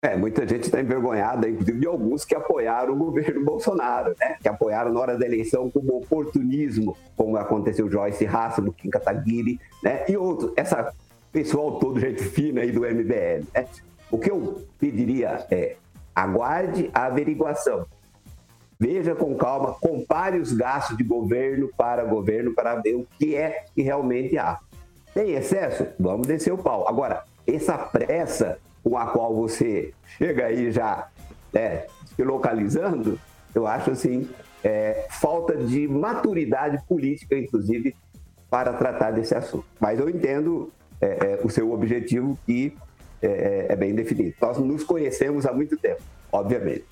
[0.03, 4.35] É, muita gente está envergonhada, inclusive de alguns que apoiaram o governo Bolsonaro, né?
[4.41, 10.03] Que apoiaram na hora da eleição como oportunismo, como aconteceu Joyce Hassel, Kim Kataguiri, né?
[10.09, 10.91] E outros, essa
[11.31, 13.67] pessoal todo gente fina aí do MBL, né?
[14.09, 15.75] O que eu pediria é,
[16.15, 17.85] aguarde a averiguação
[18.81, 23.65] veja com calma, compare os gastos de governo para governo para ver o que é
[23.75, 24.57] que realmente há.
[25.13, 25.85] Tem excesso?
[25.99, 26.87] Vamos descer o pau.
[26.87, 31.09] Agora, essa pressa com a qual você chega aí já
[31.53, 33.19] é, se localizando,
[33.53, 34.27] eu acho assim,
[34.63, 37.95] é, falta de maturidade política, inclusive,
[38.49, 39.65] para tratar desse assunto.
[39.79, 42.75] Mas eu entendo é, é o seu objetivo que
[43.21, 44.33] é, é, é bem definido.
[44.41, 46.85] Nós nos conhecemos há muito tempo, obviamente.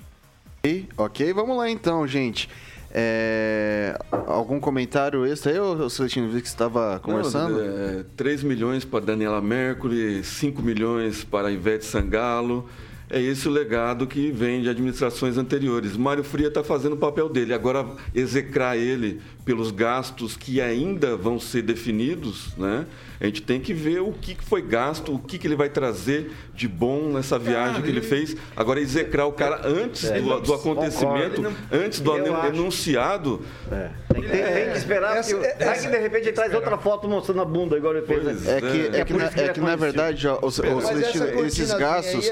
[0.97, 2.49] Ok, vamos lá então, gente.
[2.91, 3.97] É...
[4.11, 6.29] Algum comentário extra aí, ô Celestino?
[6.29, 7.57] Vi que você estava conversando.
[7.57, 12.67] Não, é, 3 milhões para Daniela Mercury, 5 milhões para Ivete Sangalo.
[13.11, 15.97] É esse o legado que vem de administrações anteriores.
[15.97, 17.55] Mário Fria está fazendo o papel dele.
[17.55, 19.19] Agora, execrar ele
[19.49, 22.85] pelos gastos que ainda vão ser definidos, né?
[23.19, 26.67] A gente tem que ver o que foi gasto, o que ele vai trazer de
[26.67, 28.35] bom nessa viagem que ele fez.
[28.55, 33.41] Agora, execrar o cara antes é, do, do, acontecimento, não, antes do enunciado.
[33.71, 33.89] É.
[34.13, 36.77] Tem, tem, tem, que esperar, essa, porque essa, aí que de repente ele traz outra
[36.77, 38.47] foto mostrando a bunda, igual ele fez.
[38.47, 42.25] É, que, é, que, na, é que na verdade, ó, o, Celestino, esses gastos,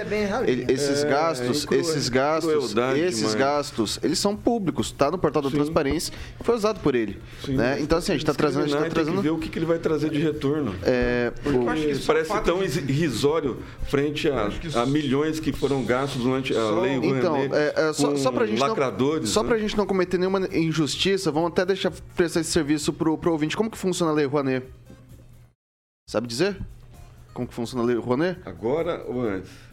[0.67, 6.55] esses gastos, esses gastos, esses gastos, eles são públicos, tá no portal da transparência, foi
[6.55, 7.06] usado por ele.
[7.47, 7.79] Né?
[7.79, 8.65] Então, assim, a gente está trazendo.
[8.65, 9.13] A gente tá trazendo...
[9.13, 10.75] Tem que ver o que, que ele vai trazer de retorno.
[10.83, 11.73] É, Porque o...
[11.73, 12.79] que parece tão de...
[12.79, 14.49] irrisório frente a,
[14.81, 16.81] a, milhões que foram gastos durante a só...
[16.81, 19.29] lei Então, é, é, só, só para gente lacradores.
[19.29, 22.91] Não, só para a gente não cometer nenhuma injustiça, vamos até deixar prestar esse serviço
[22.91, 23.55] pro, o ouvinte.
[23.55, 24.65] Como que funciona a lei Rouanet?
[26.09, 26.57] Sabe dizer?
[27.33, 28.39] Como que funciona a lei Rouanet?
[28.45, 29.66] Agora ou antes?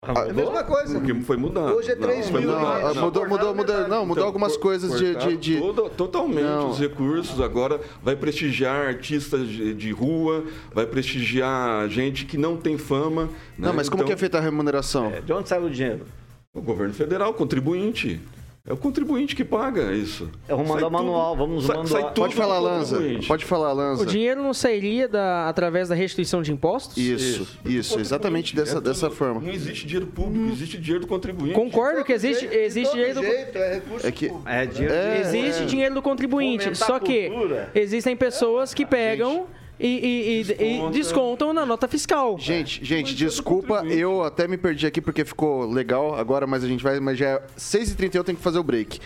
[0.00, 1.00] Ah, é a mesma coisa.
[1.00, 1.74] Porque foi mudando.
[1.74, 2.50] Hoje é 3 não, mil.
[2.52, 5.16] Não, não, mudou, mudou, mudou, não, mudou algumas coisas de.
[5.16, 5.58] de, de...
[5.58, 6.70] Todo, totalmente não.
[6.70, 7.40] os recursos.
[7.40, 13.28] Agora vai prestigiar artistas de, de, rua, vai prestigiar gente que não tem fama.
[13.58, 13.74] Não, né?
[13.76, 15.06] mas como então, que é feita a remuneração?
[15.06, 16.06] É, de onde sai o dinheiro?
[16.54, 18.20] O governo federal, contribuinte.
[18.68, 20.28] É o contribuinte que paga isso.
[20.46, 22.98] É, vamos mandar Sai tudo- manual, vamos sai- mandar- sai tudo Pode falar, do Lanza.
[23.26, 24.02] Pode falar, Lanza.
[24.02, 26.96] O dinheiro não sairia da, através da restituição de impostos?
[26.98, 29.40] Isso, isso, exatamente dessa, É dessa forma.
[29.40, 31.54] Não existe dinheiro público, existe dinheiro do contribuinte.
[31.54, 35.20] Concordo que existe, todo existe dinheiro do, jeito, é recurso É que É, dinheiro É,
[35.20, 36.74] existe dinheiro do contribuinte.
[36.76, 37.70] Só que cultura.
[37.74, 40.90] existem pessoas que pegam e, e- e- e Desconta.
[40.92, 42.36] descontam na nota fiscal.
[42.38, 46.82] Gente, gente, desculpa, eu até me perdi aqui porque ficou legal agora, mas a gente
[46.82, 48.98] vai, mas já é 6h31, eu tenho que fazer o break.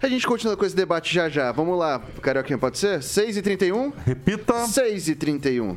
[0.00, 1.50] A gente continua com esse debate já já.
[1.50, 3.00] Vamos lá, Carioquinha, pode ser?
[3.00, 3.92] 6h31?
[4.06, 4.54] Repita.
[4.66, 5.76] 6h31.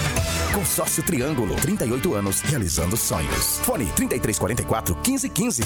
[0.53, 3.59] Consórcio Triângulo, 38 anos, realizando sonhos.
[3.59, 5.63] Fone 3344 1515.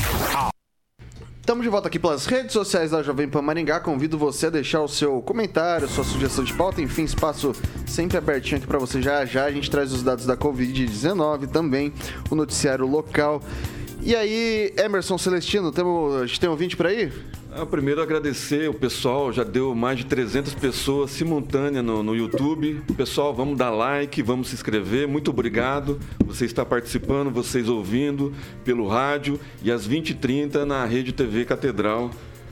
[1.40, 3.80] Estamos de volta aqui pelas redes sociais da Jovem Pan Maringá.
[3.80, 7.54] Convido você a deixar o seu comentário, sua sugestão de pauta, enfim, espaço
[7.88, 9.02] sempre abertinho aqui para você.
[9.02, 11.92] Já já a gente traz os dados da Covid-19 também,
[12.30, 13.42] o noticiário local.
[14.02, 17.12] E aí, Emerson Celestino, temos, a gente tem ouvinte por aí?
[17.58, 22.82] Ah, primeiro agradecer o pessoal, já deu mais de 300 pessoas simultâneas no, no YouTube.
[22.98, 25.08] Pessoal, vamos dar like, vamos se inscrever.
[25.08, 25.98] Muito obrigado.
[26.26, 28.34] Você está participando, vocês ouvindo
[28.66, 32.12] pelo rádio e às 20h30 na Rede TV Catedral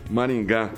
[0.09, 0.69] Maringá.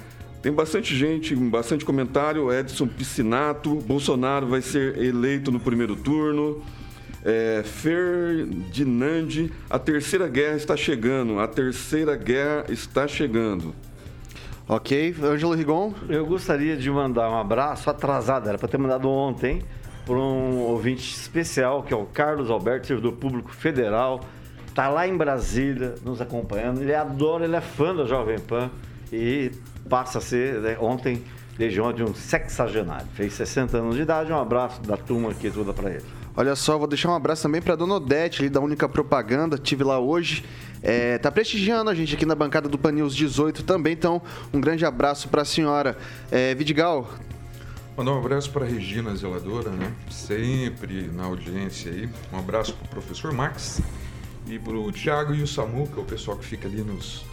[0.42, 2.52] Tem bastante gente, bastante comentário.
[2.52, 6.64] Edson Piscinato, Bolsonaro vai ser eleito no primeiro turno.
[7.24, 11.40] É, Ferdinand, a terceira guerra está chegando.
[11.40, 13.85] A terceira guerra está chegando.
[14.67, 15.93] Ok, Ângelo Rigon.
[16.10, 19.62] Eu gostaria de mandar um abraço atrasado, era para ter mandado ontem,
[20.08, 24.21] para um ouvinte especial, que é o Carlos Alberto, servidor público federal.
[24.67, 26.82] Está lá em Brasília, nos acompanhando.
[26.82, 28.71] Ele adora, ele é fã da Jovem Pan
[29.13, 29.51] e
[29.88, 31.23] passa a ser, né, ontem,
[31.60, 33.06] legião de um sexagenário.
[33.13, 34.34] Fez 60 anos de idade.
[34.34, 36.06] Um abraço da turma aqui toda para ele.
[36.36, 39.86] Olha só, vou deixar um abraço também para dona Odete, ali da Única Propaganda, tive
[39.86, 40.43] lá hoje.
[40.86, 44.21] É, tá prestigiando a gente aqui na bancada do Pan News 18 também, então
[44.54, 45.98] um grande abraço para a senhora.
[46.32, 47.10] É, Vidigal,
[47.98, 49.93] Mandar um abraço para a Regina Zeladora, né?
[50.12, 52.10] Sempre na audiência aí.
[52.32, 53.82] Um abraço para o professor Max
[54.48, 57.24] e para o Thiago e o Samu, que é o pessoal que fica ali nos,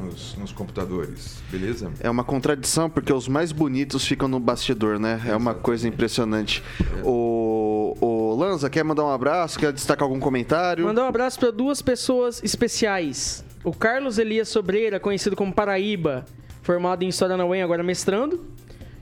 [0.00, 1.42] nos, nos computadores.
[1.50, 1.90] Beleza?
[1.98, 5.20] é uma contradição porque os mais bonitos ficam no bastidor, né?
[5.26, 6.62] É uma coisa impressionante.
[7.02, 7.59] O, o
[8.40, 9.58] Lanza, quer mandar um abraço?
[9.58, 10.86] Quer destacar algum comentário?
[10.86, 13.44] Mandar um abraço para duas pessoas especiais.
[13.62, 16.24] O Carlos Elias Sobreira, conhecido como Paraíba,
[16.62, 18.42] formado em História na UEM, agora mestrando.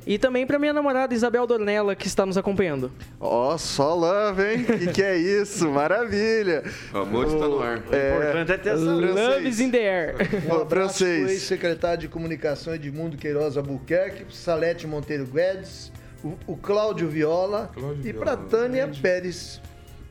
[0.05, 2.91] E também para minha namorada Isabel Dornella, que está nos acompanhando.
[3.21, 4.65] Ó, só love, hein?
[4.65, 5.71] que que é isso?
[5.71, 6.65] Maravilha!
[6.93, 7.77] O amor está no ar.
[7.77, 10.17] O importante é ter essa Love is in the air.
[10.51, 11.31] Um francês.
[11.31, 15.93] ex-secretário de Comunicação Edmundo Queiroz Albuquerque, Salete Monteiro Guedes,
[16.25, 19.01] o, o Cláudio Viola Cláudio e pra Tânia grande.
[19.01, 19.61] Pérez.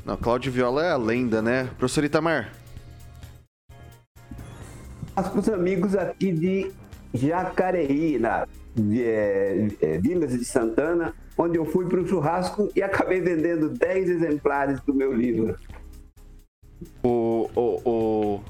[0.06, 1.70] Não, Cláudio Viola é a lenda, né?
[1.78, 2.54] Professor Itamar.
[5.14, 6.72] Para os amigos aqui de
[7.14, 12.84] Jacareí, na de, é, é, Vilas de Santana, onde eu fui para um churrasco e
[12.84, 15.58] acabei vendendo 10 exemplares do meu livro.
[17.04, 17.50] O.
[17.56, 17.90] O.
[17.90, 18.44] o...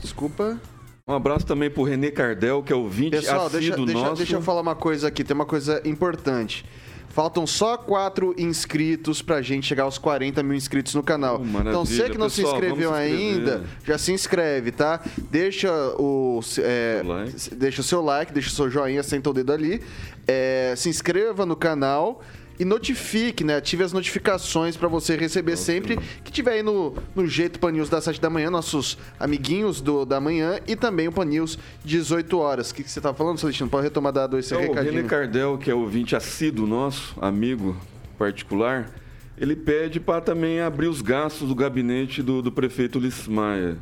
[0.00, 0.60] Desculpa.
[1.08, 4.16] Um abraço também pro René Cardel, que é ouvinte Pessoal, deixa, deixa, nosso.
[4.16, 6.64] deixa eu falar uma coisa aqui, tem uma coisa importante.
[7.10, 11.40] Faltam só quatro inscritos pra gente chegar aos 40 mil inscritos no canal.
[11.40, 15.00] Oh, então, você que não se Pessoal, inscreveu vamos se ainda, já se inscreve, tá?
[15.30, 17.54] Deixa o, é, Seu like.
[17.54, 19.80] deixa o seu like, deixa o seu joinha, senta o dedo ali.
[20.26, 22.20] É, se inscreva no canal
[22.58, 23.56] e notifique, né?
[23.56, 27.88] Ative as notificações pra você receber sempre que tiver aí no, no Jeito Pan News
[27.88, 32.38] das 7 da manhã, nossos amiguinhos do, da manhã e também o Pan News 18
[32.38, 32.70] horas.
[32.70, 33.68] O que, que você tá falando, Celestino?
[33.68, 35.06] Pode retomar dado esse É o René recadinho.
[35.06, 37.76] Cardel, que é ouvinte assíduo nosso, amigo
[38.18, 38.90] particular,
[39.38, 43.76] ele pede para também abrir os gastos do gabinete do, do prefeito Ulisses Maia.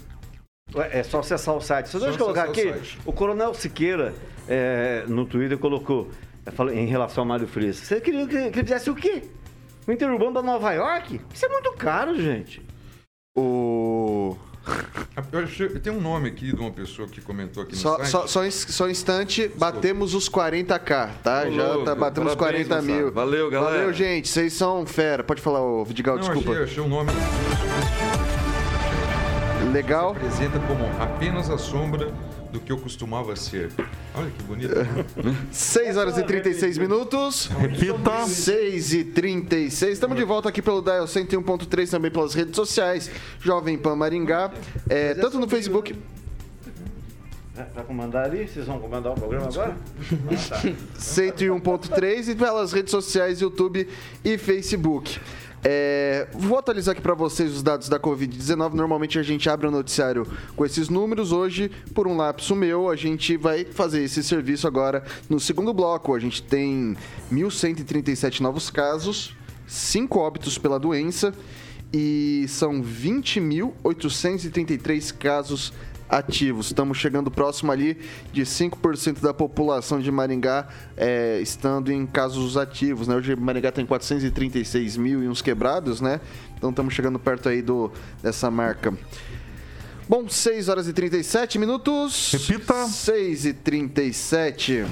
[0.91, 1.91] É só acessar o site.
[1.93, 2.75] Deixa eu colocar aqui.
[3.05, 3.11] o.
[3.11, 4.15] O Coronel Siqueira,
[4.49, 6.09] é, no Twitter, colocou,
[6.73, 7.77] em relação ao Mário Frias.
[7.77, 9.23] Você queria que, ele fizesse o quê?
[9.87, 11.21] O interurbano da Nova York?
[11.33, 12.63] Isso é muito caro, gente.
[13.37, 14.37] O.
[15.83, 18.09] Tem um nome aqui de uma pessoa que comentou aqui no Só, site.
[18.11, 21.45] só, só, um instante, batemos os 40k, tá?
[21.47, 22.95] Ô, Já louco, tá, batemos os parabéns, 40 mil.
[22.97, 23.11] moçada.
[23.15, 23.77] Valeu, galera.
[23.77, 24.29] Valeu, gente.
[24.29, 25.23] Vocês são fera.
[25.23, 26.53] Pode falar, ô Vidigal, Não, desculpa.
[26.53, 27.11] achei, achei um nome
[29.73, 30.13] Legal.
[30.13, 32.13] apresenta como apenas a sombra
[32.65, 33.71] que eu costumava ser.
[34.15, 34.75] Olha que bonito.
[35.53, 37.47] 6 horas e 36 minutos.
[37.47, 38.27] Repita.
[38.27, 39.93] 6 e 36.
[39.93, 43.11] Estamos de volta aqui pelo Dial 101.3, também pelas redes sociais.
[43.41, 44.53] Jovem Pan Maringá.
[44.89, 45.95] É, tanto no Facebook.
[47.73, 48.49] Vai comandar ali?
[48.49, 49.77] Vocês vão comandar o programa agora?
[50.11, 50.63] Ah, tá.
[50.99, 53.89] 101.3 e pelas redes sociais, YouTube
[54.25, 55.21] e Facebook.
[55.67, 58.75] É, vou atualizar aqui para vocês os dados da Covid-19.
[58.75, 61.33] Normalmente a gente abre o noticiário com esses números.
[61.33, 66.15] Hoje, por um lapso meu, a gente vai fazer esse serviço agora no segundo bloco.
[66.15, 66.95] A gente tem
[67.33, 69.35] 1.137 novos casos,
[69.67, 71.33] 5 óbitos pela doença
[71.91, 75.73] e são 20.833 casos
[76.09, 76.67] ativos.
[76.67, 77.99] Estamos chegando próximo ali
[78.33, 83.09] de 5% da população de Maringá é, estando em casos ativos.
[83.09, 83.17] Né?
[83.17, 86.21] Hoje Maringá tem 436 mil e uns quebrados, né?
[86.57, 87.91] Então estamos chegando perto aí do,
[88.23, 88.95] dessa marca.
[90.09, 92.31] Bom, 6 horas e 37 minutos.
[92.33, 92.87] Repita.
[92.87, 94.85] 6 e 37.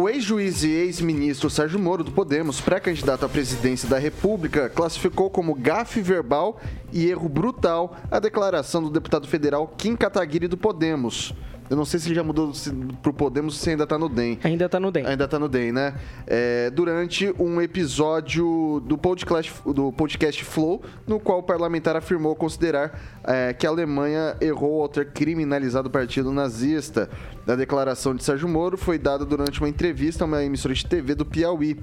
[0.00, 5.54] O ex-juiz e ex-ministro Sérgio Moro, do Podemos, pré-candidato à presidência da República, classificou como
[5.54, 6.58] gafe verbal
[6.90, 11.34] e erro brutal a declaração do deputado federal Kim Kataguiri, do Podemos.
[11.70, 14.08] Eu não sei se ele já mudou se- pro Podemos ou se ainda tá no
[14.08, 14.40] DEM.
[14.42, 15.06] Ainda tá no DEM.
[15.06, 15.94] Ainda tá no DEM, né?
[16.26, 23.00] É, durante um episódio do podcast, do podcast Flow, no qual o parlamentar afirmou considerar
[23.22, 27.08] é, que a Alemanha errou ao ter criminalizado o partido nazista.
[27.46, 31.14] A declaração de Sérgio Moro foi dada durante uma entrevista a uma emissora de TV
[31.14, 31.78] do Piauí.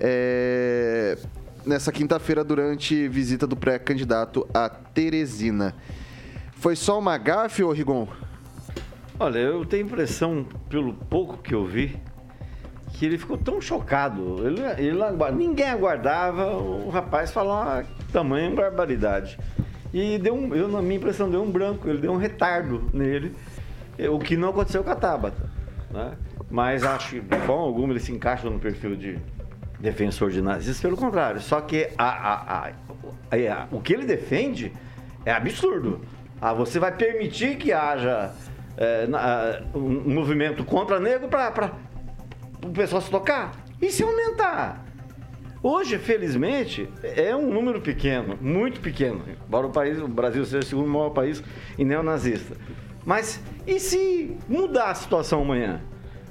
[0.00, 1.16] É,
[1.64, 5.74] nessa quinta-feira, durante visita do pré-candidato a Teresina.
[6.54, 8.08] Foi só uma gafe, ô Rigon?
[9.22, 11.94] Olha, eu tenho a impressão, pelo pouco que eu vi,
[12.94, 14.36] que ele ficou tão chocado.
[14.46, 14.98] Ele, ele
[15.36, 19.38] ninguém aguardava o rapaz falar tamanha barbaridade.
[19.92, 23.34] E deu um, eu, na minha impressão, deu um branco, ele deu um retardo nele,
[23.98, 25.50] eh, o que não aconteceu com a Tabata.
[25.90, 26.12] Né?
[26.50, 29.18] Mas acho que, de forma alguma, ele se encaixa no perfil de
[29.78, 31.42] defensor de nazistas, pelo contrário.
[31.42, 32.70] Só que a- a- a-
[33.36, 34.72] a- o que ele defende
[35.26, 36.00] é absurdo.
[36.40, 38.32] Ah, você vai permitir que haja
[38.80, 41.72] eh, na- um movimento contra negro para
[42.64, 43.52] o pessoal se tocar?
[43.80, 44.84] E se aumentar?
[45.62, 50.68] Hoje, felizmente, é um número pequeno, muito pequeno, embora o, país, o Brasil seja o
[50.68, 51.42] segundo maior país
[51.78, 52.56] em neonazista.
[53.04, 55.80] Mas e se mudar a situação amanhã?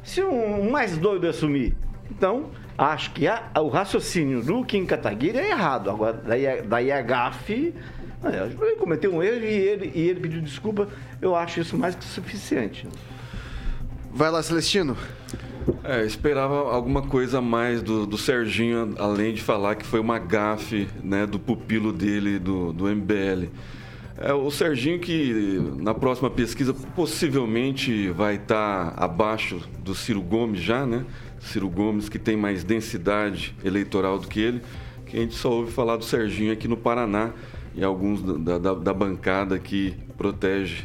[0.04, 1.76] Se um, mais doido assumir?
[2.10, 5.92] Então, acho que a- o raciocínio do Kim Kataguiri é errado.
[5.92, 7.78] Agora, daí, a- daí a gafe, né,
[8.24, 10.88] ele cometeu um erro e ele, e ele pediu desculpa.
[11.22, 12.88] Eu acho isso mais que suficiente.
[14.12, 14.98] Vai lá, Celestino.
[15.84, 20.18] É, esperava alguma coisa a mais do, do Serginho, além de falar que foi uma
[20.18, 23.50] gafe né, do pupilo dele, do, do MBL.
[24.18, 30.86] É, o Serginho que na próxima pesquisa possivelmente vai estar abaixo do Ciro Gomes já,
[30.86, 31.06] né?
[31.40, 34.62] Ciro Gomes que tem mais densidade eleitoral do que ele,
[35.06, 37.32] que a gente só ouve falar do Serginho aqui no Paraná
[37.80, 40.84] e alguns da, da, da bancada que protege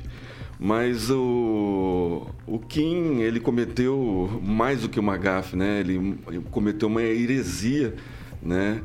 [0.59, 5.81] mas o, o Kim, ele cometeu mais do que uma gafe, né?
[5.81, 6.17] Ele
[6.51, 7.95] cometeu uma heresia,
[8.41, 8.81] né?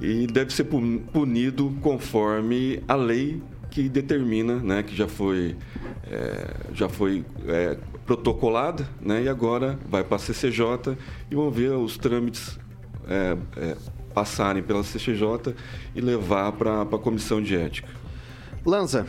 [0.00, 4.82] E deve ser pu- punido conforme a lei que determina, né?
[4.82, 5.56] Que já foi,
[6.10, 9.24] é, já foi é, protocolada, né?
[9.24, 10.96] E agora vai para a CCJ
[11.30, 12.58] e vão ver os trâmites
[13.06, 13.76] é, é,
[14.12, 15.54] passarem pela CCJ
[15.94, 17.88] e levar para a comissão de ética.
[18.64, 19.06] Lanza.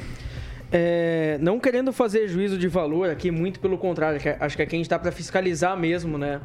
[0.71, 4.77] É, não querendo fazer juízo de valor aqui, muito pelo contrário, acho que aqui a
[4.77, 6.39] gente tá para fiscalizar mesmo, né?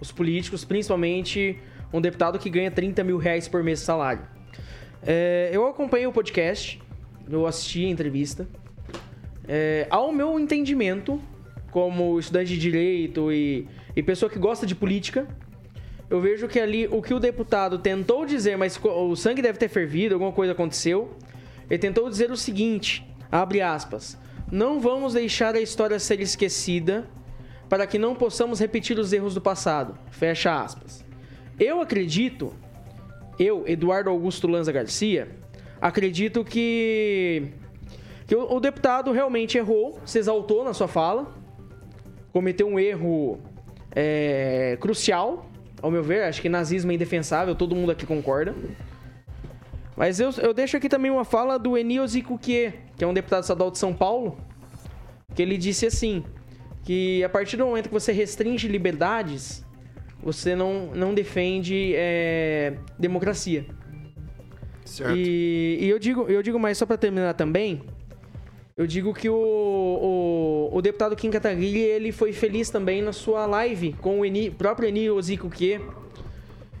[0.00, 1.58] Os políticos, principalmente
[1.92, 4.22] um deputado que ganha 30 mil reais por mês de salário.
[5.02, 6.80] É, eu acompanhei o podcast,
[7.28, 8.48] eu assisti a entrevista.
[9.46, 11.20] É, ao meu entendimento,
[11.70, 15.28] como estudante de direito e, e pessoa que gosta de política,
[16.08, 19.68] eu vejo que ali o que o deputado tentou dizer, mas o sangue deve ter
[19.68, 21.16] fervido, alguma coisa aconteceu.
[21.68, 24.16] Ele tentou dizer o seguinte, abre aspas,
[24.50, 27.08] não vamos deixar a história ser esquecida
[27.68, 31.04] para que não possamos repetir os erros do passado, fecha aspas.
[31.58, 32.54] Eu acredito,
[33.38, 35.28] eu, Eduardo Augusto Lanza Garcia,
[35.80, 37.52] acredito que
[38.26, 41.32] que o, o deputado realmente errou, se exaltou na sua fala,
[42.32, 43.38] cometeu um erro
[43.94, 45.48] é, crucial,
[45.82, 46.24] ao meu ver.
[46.24, 48.54] Acho que nazismo é indefensável, todo mundo aqui concorda.
[49.96, 53.42] Mas eu, eu deixo aqui também uma fala do Enio Zicuquier, que é um deputado
[53.42, 54.38] estadual de São Paulo,
[55.34, 56.22] que ele disse assim,
[56.84, 59.64] que a partir do momento que você restringe liberdades,
[60.22, 63.66] você não, não defende é, democracia.
[64.84, 65.16] Certo.
[65.16, 67.82] E, e eu, digo, eu digo mais, só para terminar também,
[68.76, 73.46] eu digo que o, o, o deputado Kim Kataguiri, ele foi feliz também na sua
[73.46, 75.80] live com o Eni, próprio Eni Ozikukie,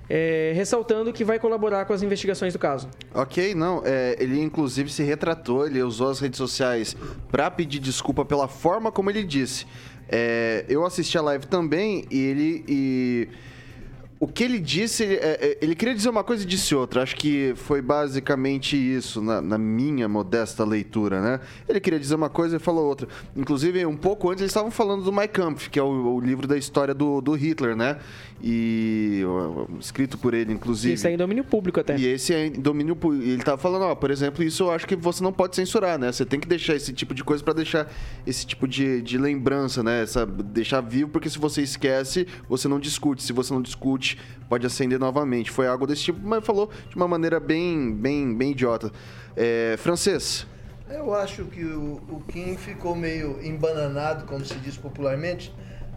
[0.08, 2.86] é, ressaltando que vai colaborar com as investigações do caso.
[3.14, 3.82] Ok, não.
[3.82, 6.94] é, ele inclusive se retratou, ele usou as redes sociais
[7.30, 9.66] para pedir desculpa pela forma como ele disse.
[10.06, 12.64] É, eu assisti a live também e ele.
[12.68, 13.28] E
[14.18, 17.02] o que ele disse, ele, é, é, ele queria dizer uma coisa e disse outra.
[17.02, 21.40] Acho que foi basicamente isso, na, na minha modesta leitura, né?
[21.68, 23.06] Ele queria dizer uma coisa e falou outra.
[23.36, 26.46] Inclusive, um pouco antes, eles estavam falando do Mein Kampf, que é o, o livro
[26.46, 27.98] da história do, do Hitler, né?
[28.42, 29.22] E
[29.80, 30.94] escrito por ele, inclusive.
[30.94, 31.96] Isso é em domínio público até.
[31.96, 33.24] E esse é em domínio público.
[33.24, 36.12] Ele tava falando, ó, por exemplo, isso eu acho que você não pode censurar, né?
[36.12, 37.90] Você tem que deixar esse tipo de coisa para deixar
[38.26, 40.02] esse tipo de, de lembrança, né?
[40.02, 43.22] Essa, deixar vivo, porque se você esquece, você não discute.
[43.22, 44.05] Se você não discute,
[44.48, 45.50] pode acender novamente.
[45.50, 48.92] Foi algo desse tipo, mas falou de uma maneira bem, bem, bem idiota.
[49.36, 50.46] É, francês.
[50.88, 55.52] Eu acho que o, o Kim ficou meio embananado, como se diz popularmente,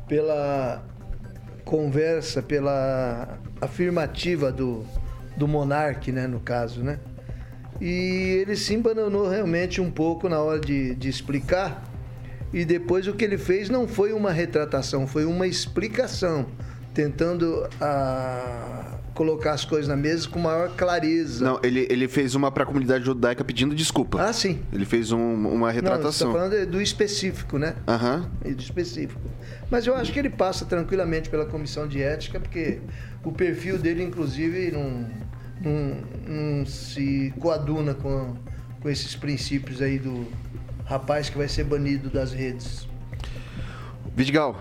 [0.07, 0.83] pela
[1.63, 4.83] conversa, pela afirmativa do,
[5.37, 6.99] do monarca, né, no caso, né?
[7.79, 11.83] E ele se embananou realmente um pouco na hora de, de explicar.
[12.51, 16.47] E depois o que ele fez não foi uma retratação, foi uma explicação,
[16.93, 21.43] tentando ah, colocar as coisas na mesa com maior clareza.
[21.43, 24.21] Não, ele, ele fez uma pra comunidade judaica pedindo desculpa.
[24.21, 24.59] Ah, sim.
[24.71, 26.29] Ele fez um- uma Não, você retratação.
[26.29, 27.75] está falando do específico, né?
[27.87, 28.29] Aham.
[28.45, 29.19] E do específico.
[29.69, 32.79] Mas eu acho que ele passa tranquilamente pela comissão de ética, porque
[33.23, 35.05] o perfil dele, inclusive, não,
[35.61, 38.35] não, não se coaduna com,
[38.81, 40.25] com esses princípios aí do
[40.85, 42.87] rapaz que vai ser banido das redes.
[44.15, 44.59] Vidigal.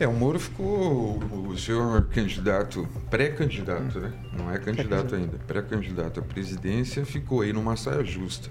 [0.00, 1.18] É, o Moro ficou
[1.48, 4.12] o senhor candidato, pré-candidato, né?
[4.36, 8.50] Não é candidato ainda, pré-candidato à presidência, ficou aí numa saia justa.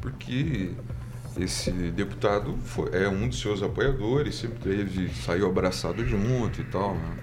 [0.00, 0.72] Porque
[1.38, 6.94] esse deputado foi- é um dos seus apoiadores, sempre teve, saiu abraçado junto e tal,
[6.96, 7.16] né?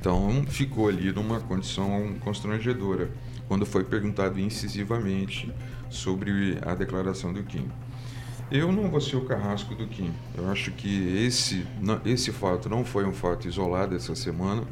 [0.00, 3.10] Então ficou ali numa condição constrangedora
[3.48, 5.52] quando foi perguntado incisivamente
[5.90, 7.68] sobre a declaração do Kim.
[8.56, 10.14] Eu não vou ser o carrasco do Kim.
[10.32, 11.66] Eu acho que esse,
[12.04, 14.62] esse fato não foi um fato isolado essa semana.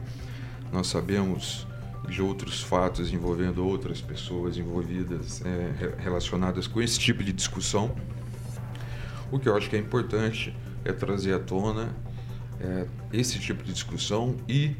[0.70, 1.66] Nós sabemos
[2.08, 7.92] de outros fatos envolvendo outras pessoas envolvidas, é, re- relacionadas com esse tipo de discussão.
[9.32, 11.92] O que eu acho que é importante é trazer à tona
[12.60, 14.76] é, esse tipo de discussão e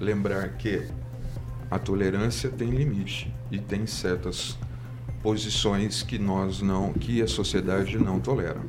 [0.00, 0.88] lembrar que
[1.70, 4.56] a tolerância tem limite e tem certas
[5.24, 8.60] posições que nós não, que a sociedade não tolera.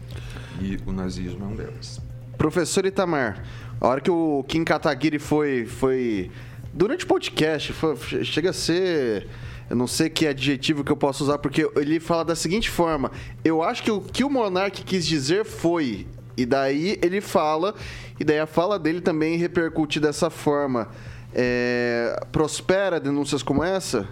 [0.61, 1.99] E o nazismo é um delas.
[2.37, 3.43] Professor Itamar,
[3.81, 5.65] a hora que o Kim Kataguiri foi.
[5.65, 6.31] foi
[6.73, 9.27] durante o podcast, foi- chega a ser.
[9.69, 13.11] Eu não sei que adjetivo que eu posso usar, porque ele fala da seguinte forma:
[13.43, 16.07] eu acho que o que o Monark quis dizer foi.
[16.37, 17.73] E daí ele fala,
[18.19, 20.87] e daí a fala dele também repercute dessa forma.
[21.33, 24.07] É, prospera denúncias como essa?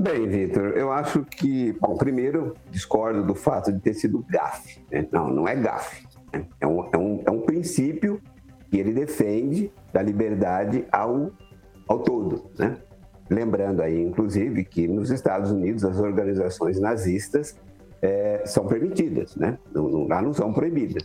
[0.00, 4.80] Bem, Vitor, eu acho que, bom, primeiro, discordo do fato de ter sido gafe.
[4.92, 5.08] né?
[5.10, 6.06] Não, não é gafe.
[6.32, 6.46] né?
[6.60, 8.20] É, um, é, um, é um princípio
[8.70, 11.32] que ele defende da liberdade ao,
[11.88, 12.48] ao todo.
[12.56, 12.76] Né?
[13.28, 17.56] Lembrando aí, inclusive, que nos Estados Unidos as organizações nazistas
[18.00, 19.58] eh, são permitidas, né?
[19.74, 21.02] Não- não- lá não são proibidas.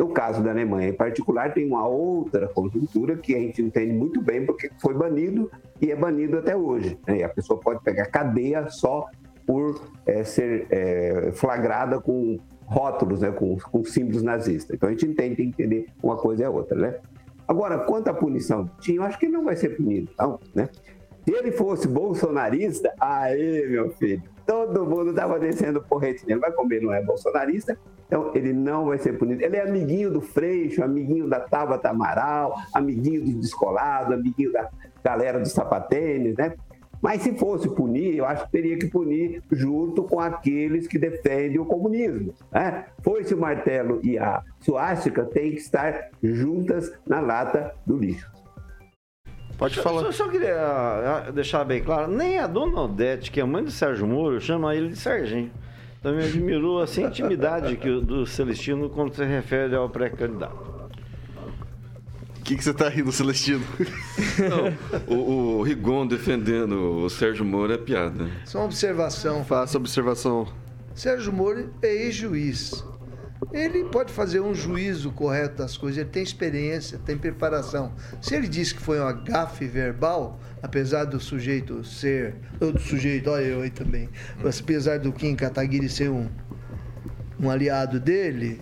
[0.00, 4.22] No caso da Alemanha em particular, tem uma outra conjuntura que a gente entende muito
[4.22, 6.98] bem porque foi banido e é banido até hoje.
[7.06, 7.22] né?
[7.22, 9.06] A pessoa pode pegar cadeia só
[9.46, 13.30] por eh, ser eh, flagrada com rótulos, né?
[13.30, 14.74] com, com símbolos nazistas.
[14.74, 16.78] Então a gente entende, tem que entender uma coisa e a outra.
[16.78, 16.94] Né?
[17.46, 20.40] Agora, quanto à punição eu acho que ele não vai ser punido, não.
[20.54, 20.70] Né?
[21.26, 26.40] Se ele fosse bolsonarista, aí, meu filho, todo mundo tava descendo porrete nele.
[26.40, 27.78] Mas como ele não é bolsonarista,
[28.10, 29.40] então ele não vai ser punido.
[29.40, 34.68] Ele é amiguinho do Freixo, amiguinho da Tabata Amaral, amiguinho do Descolado, amiguinho da
[35.02, 36.54] galera do sapatênis, né?
[37.00, 41.58] Mas se fosse punir, eu acho que teria que punir junto com aqueles que defendem
[41.60, 42.34] o comunismo.
[42.52, 42.84] Né?
[43.02, 48.28] Foi-se o martelo e a suástica têm que estar juntas na lata do lixo.
[49.56, 50.00] Pode falar.
[50.02, 53.70] Só, só queria ah, deixar bem claro, nem a dona Odete, que é mãe do
[53.70, 55.50] Sérgio Moro, chama ele de Serginho.
[56.00, 60.70] Então me admirou assim, a intimidade que o- do Celestino quando se refere ao pré-candidato.
[62.38, 63.62] O que, que você tá rindo, Celestino?
[65.06, 68.28] Não, o, o Rigon defendendo o Sérgio Moro é piada.
[68.44, 69.44] Só uma observação.
[69.44, 70.48] Faça observação.
[70.94, 72.82] Sérgio Moro é ex-juiz.
[73.52, 77.92] Ele pode fazer um juízo correto das coisas, ele tem experiência, tem preparação.
[78.20, 82.34] Se ele disse que foi uma gafe verbal, apesar do sujeito ser.
[82.60, 84.08] Ou do sujeito, olha eu aí também.
[84.42, 86.28] Mas apesar do Kim Kataguiri ser um,
[87.38, 88.60] um aliado dele,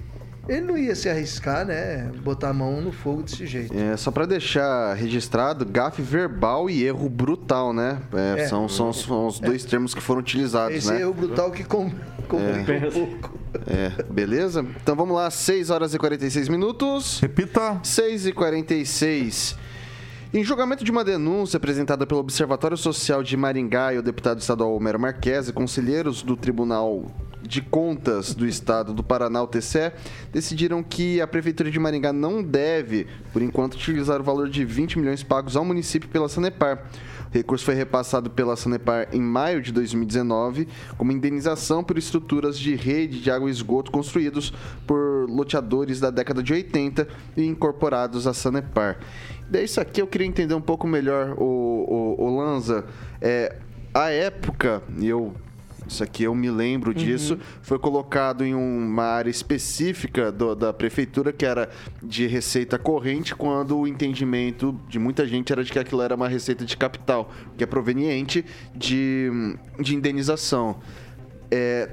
[0.49, 2.11] ele não ia se arriscar, né?
[2.24, 3.74] Botar a mão no fogo desse jeito.
[3.76, 7.99] É, só pra deixar registrado, gafe verbal e erro brutal, né?
[8.14, 8.46] É, É.
[8.49, 11.01] São, são, os- são os dois termos que foram utilizados, Esse né?
[11.03, 11.90] erro brutal que com,
[12.26, 13.38] complica um pouco.
[13.66, 14.64] É, beleza?
[14.82, 17.18] Então vamos lá, 6 horas e 46 minutos.
[17.20, 17.80] Repita.
[17.82, 19.55] 6 e 46.
[20.30, 24.74] Em julgamento de uma denúncia apresentada pelo Observatório Social de Maringá e o deputado estadual
[24.74, 27.06] Homero Marques, conselheiros do Tribunal
[27.42, 29.90] de Contas do Estado do Paraná, o TCE,
[30.30, 34.98] decidiram que a Prefeitura de Maringá não deve, por enquanto, utilizar o valor de 20
[34.98, 36.84] milhões pagos ao município pela Sanepar.
[37.30, 42.74] O recurso foi repassado pela Sanepar em maio de 2019 como indenização por estruturas de
[42.74, 44.52] rede de água e esgoto construídos
[44.86, 47.06] por loteadores da década de 80
[47.36, 48.98] e incorporados à Sanepar.
[49.51, 52.84] Daí isso aqui eu queria entender um pouco melhor, o, o, o Lanza.
[53.20, 53.57] É,
[53.94, 55.34] a época, e eu
[55.86, 57.38] isso aqui eu me lembro disso.
[57.62, 61.70] Foi colocado em uma área específica do- da prefeitura, que era
[62.03, 66.28] de receita corrente, quando o entendimento de muita gente era de que aquilo era uma
[66.28, 68.44] receita de capital, que é proveniente
[68.74, 69.30] de,
[69.80, 70.76] de indenização.
[71.51, 71.88] É,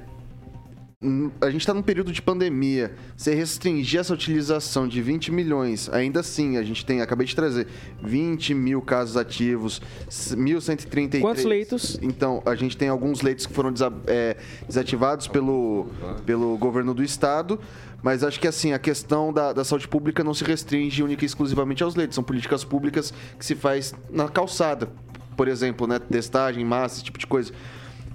[1.41, 2.95] a gente está num período de pandemia.
[3.15, 7.67] Você restringir essa utilização de 20 milhões, ainda assim, a gente tem, acabei de trazer,
[8.01, 11.21] 20 mil casos ativos, s- 1.133.
[11.21, 11.99] Quantos leitos?
[12.01, 14.37] Então, a gente tem alguns leitos que foram desa- é,
[14.67, 15.87] desativados pelo,
[16.25, 17.59] pelo governo do estado.
[18.01, 21.27] Mas acho que assim, a questão da, da saúde pública não se restringe única e
[21.27, 22.13] exclusivamente aos leitos.
[22.15, 24.89] São políticas públicas que se faz na calçada.
[25.35, 25.97] Por exemplo, né?
[25.99, 27.51] Testagem, massa, esse tipo de coisa.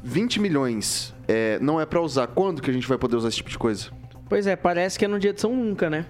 [0.03, 2.27] 20 milhões é, não é pra usar.
[2.27, 3.91] Quando que a gente vai poder usar esse tipo de coisa?
[4.29, 6.07] Pois é, parece que é no dia de São Nunca, né?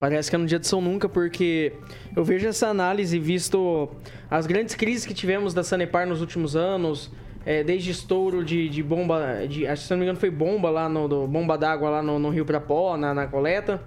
[0.00, 1.72] Parece que é no dia de São Nunca, porque
[2.16, 3.88] eu vejo essa análise visto
[4.30, 7.10] as grandes crises que tivemos da Sanepar nos últimos anos,
[7.46, 10.70] é, desde estouro de, de bomba, de, acho que se não me engano foi bomba
[10.70, 13.80] lá no do- bomba d'água lá no, no Rio Prapó, na, na coleta,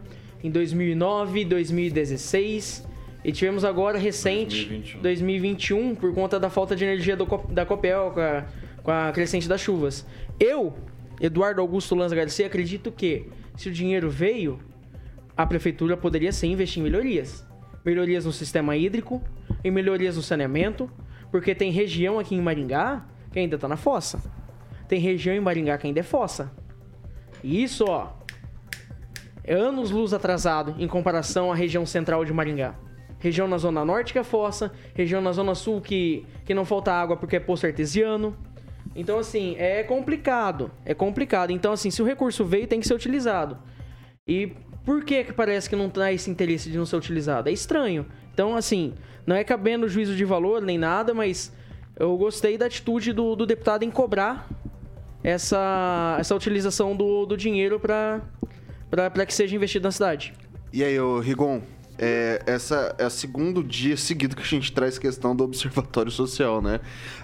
[0.43, 2.87] em 2009, 2016,
[3.23, 5.01] e tivemos agora recente, 2021.
[5.01, 8.45] 2021, por conta da falta de energia do da Copel com a,
[8.85, 10.05] com a crescente das chuvas.
[10.39, 10.73] Eu,
[11.19, 13.27] Eduardo Augusto Lanza Garcia, acredito que
[13.57, 14.59] se o dinheiro veio,
[15.35, 17.45] a prefeitura poderia sim investir em melhorias.
[17.83, 19.21] Melhorias no sistema hídrico,
[19.63, 20.89] em melhorias no saneamento,
[21.31, 24.21] porque tem região aqui em Maringá que ainda tá na fossa.
[24.87, 26.51] Tem região em Maringá que ainda é fossa.
[27.43, 28.13] E isso, ó,
[29.43, 32.75] é anos luz atrasado em comparação à região central de Maringá.
[33.17, 36.93] Região na zona norte que é fossa, região na zona sul que, que não falta
[36.93, 38.37] água porque é poço artesiano.
[38.95, 40.71] Então, assim, é complicado.
[40.85, 41.51] É complicado.
[41.51, 43.57] Então, assim, se o recurso veio, tem que ser utilizado.
[44.27, 44.53] E
[44.85, 47.49] por que que parece que não dá esse interesse de não ser utilizado?
[47.49, 48.05] É estranho.
[48.33, 48.93] Então, assim,
[49.25, 51.51] não é cabendo juízo de valor nem nada, mas
[51.97, 54.47] eu gostei da atitude do, do deputado em cobrar
[55.23, 58.21] essa, essa utilização do, do dinheiro para
[59.25, 60.33] que seja investido na cidade.
[60.71, 61.61] E aí, ô Rigon,
[61.97, 66.61] é, essa é o segundo dia seguido que a gente traz questão do Observatório Social,
[66.61, 66.79] né?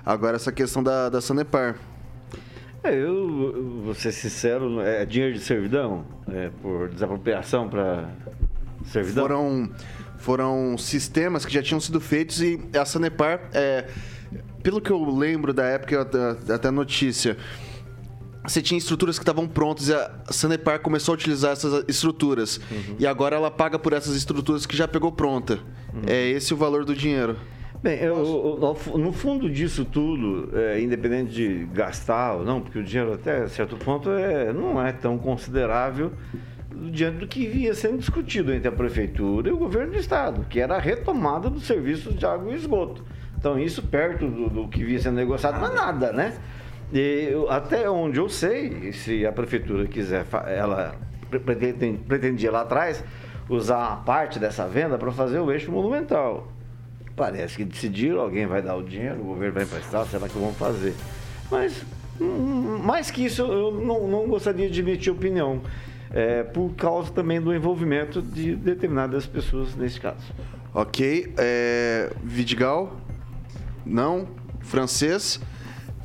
[0.06, 1.76] Agora, essa questão da, da Sanepar.
[2.84, 6.04] É, eu eu vou ser sincero, é dinheiro de servidão?
[6.28, 8.10] É por desapropriação para
[8.86, 9.24] servidão?
[9.24, 9.70] Foram,
[10.18, 13.88] foram sistemas que já tinham sido feitos e a Sanepar, é,
[14.64, 17.38] pelo que eu lembro da época, até- até a notícia,
[18.46, 22.60] você tinha estruturas que estavam prontas e a Sanepar começou a utilizar essas estruturas.
[23.00, 25.60] E agora ela paga por essas estruturas que já pegou pronta.
[26.08, 27.38] É esse o valor do dinheiro.
[27.84, 28.16] Bem, eu-
[28.86, 33.48] eu- no fundo disso tudo, é, independente de gastar ou não, porque o dinheiro até
[33.48, 36.12] certo ponto é, não é tão considerável
[36.92, 40.60] diante do que vinha sendo discutido entre a prefeitura e o governo do estado, que
[40.60, 43.04] era a retomada dos serviços de água e esgoto.
[43.38, 46.36] Então isso perto do, do que vinha sendo negociado não é nada, né?
[46.94, 50.96] E até onde eu sei, se a prefeitura quiser, ela
[52.08, 53.04] pretendia lá atrás
[53.50, 56.52] usar parte dessa venda para fazer o eixo monumental.
[57.16, 60.54] Parece que decidiram, alguém vai dar o dinheiro, o governo vai emprestar, será que vão
[60.54, 60.94] fazer?
[61.50, 61.86] Mas,
[62.20, 65.62] hum, mais que isso, eu não, não gostaria de emitir opinião.
[66.14, 70.34] é, por causa também do envolvimento de determinadas pessoas nesse caso.
[70.74, 71.34] Ok.
[71.38, 72.98] É, Vidigal?
[73.86, 74.28] Não.
[74.60, 75.40] Francês?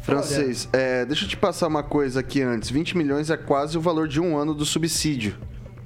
[0.07, 2.71] Francês, é, deixa eu te passar uma coisa aqui antes.
[2.71, 5.35] 20 milhões é quase o valor de um ano do subsídio,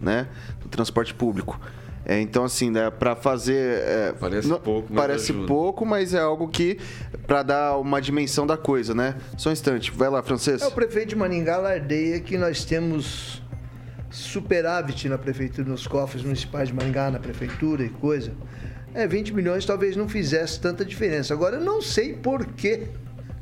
[0.01, 0.29] né?
[0.63, 1.59] Do transporte público.
[2.05, 3.79] É, então, assim, né, para fazer.
[3.83, 5.47] é, Parece não- pouco, mas Parece ajuda.
[5.47, 6.79] pouco, mas é algo que.
[7.27, 9.15] para dar uma dimensão da coisa, né?
[9.37, 9.91] Só um instante.
[9.93, 10.61] Vai lá, Francês.
[10.63, 13.43] É, o prefeito de Maningá lardeia que nós temos
[14.11, 18.33] superávit na prefeitura, nos cofres municipais de Maringá, na prefeitura e coisa.
[18.93, 21.33] É, 20 milhões talvez não fizesse tanta diferença.
[21.33, 22.89] Agora, eu não sei por que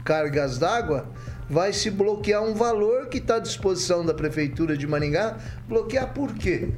[0.05, 1.07] cargas d'água
[1.49, 5.39] vai se bloquear um valor que está à disposição da prefeitura de Maringá.
[5.67, 6.71] Bloquear por quê?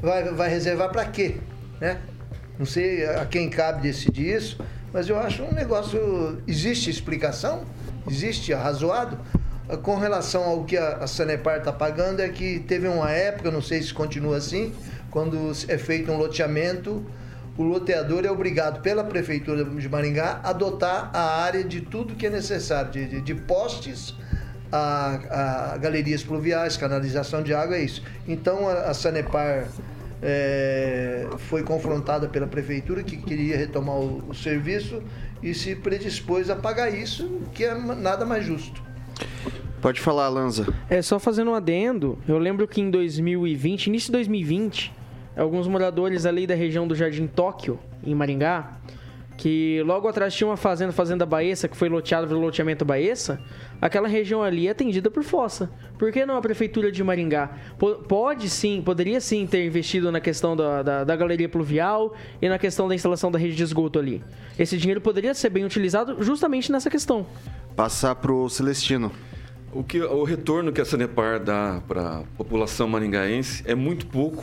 [0.00, 1.36] Vai, vai reservar para quê?
[1.80, 1.98] Né?
[2.58, 4.58] Não sei a quem cabe decidir isso,
[4.92, 6.42] mas eu acho um negócio.
[6.46, 7.64] Existe explicação?
[8.08, 9.18] Existe arrazoado?
[9.82, 13.60] Com relação ao que a, a Sanepar está pagando, é que teve uma época, não
[13.60, 14.72] sei se continua assim,
[15.10, 17.04] quando é feito um loteamento,
[17.58, 22.26] o loteador é obrigado pela Prefeitura de Maringá a adotar a área de tudo que
[22.26, 24.14] é necessário, de, de- de postes
[24.72, 28.02] a, a galerias pluviais, canalização de água, é isso.
[28.26, 29.66] Então a, a Sanepar
[30.22, 35.02] é, foi confrontada pela prefeitura que queria retomar o, o serviço
[35.42, 38.82] e se predispôs a pagar isso, que é nada mais justo.
[39.80, 40.66] Pode falar, Lanza.
[40.90, 44.92] É, só fazendo um adendo, eu lembro que em 2020, início de 2020,
[45.38, 48.72] alguns moradores ali da região do Jardim Tóquio, em Maringá,
[49.36, 53.40] que logo atrás tinha uma fazenda, Fazenda Baessa, que foi loteada pelo loteamento Baessa,
[53.80, 55.70] aquela região ali é atendida por fossa.
[55.96, 57.50] Por que não a prefeitura de Maringá?
[57.78, 62.48] Po- Pode sim, poderia sim ter investido na questão da, da, da galeria pluvial e
[62.48, 64.24] na questão da instalação da rede de esgoto ali.
[64.58, 67.24] Esse dinheiro poderia ser bem utilizado justamente nessa questão.
[67.76, 69.12] Passar pro Celestino.
[69.72, 74.42] O, que, o retorno que a Sanepar dá para a população maringaense é muito pouco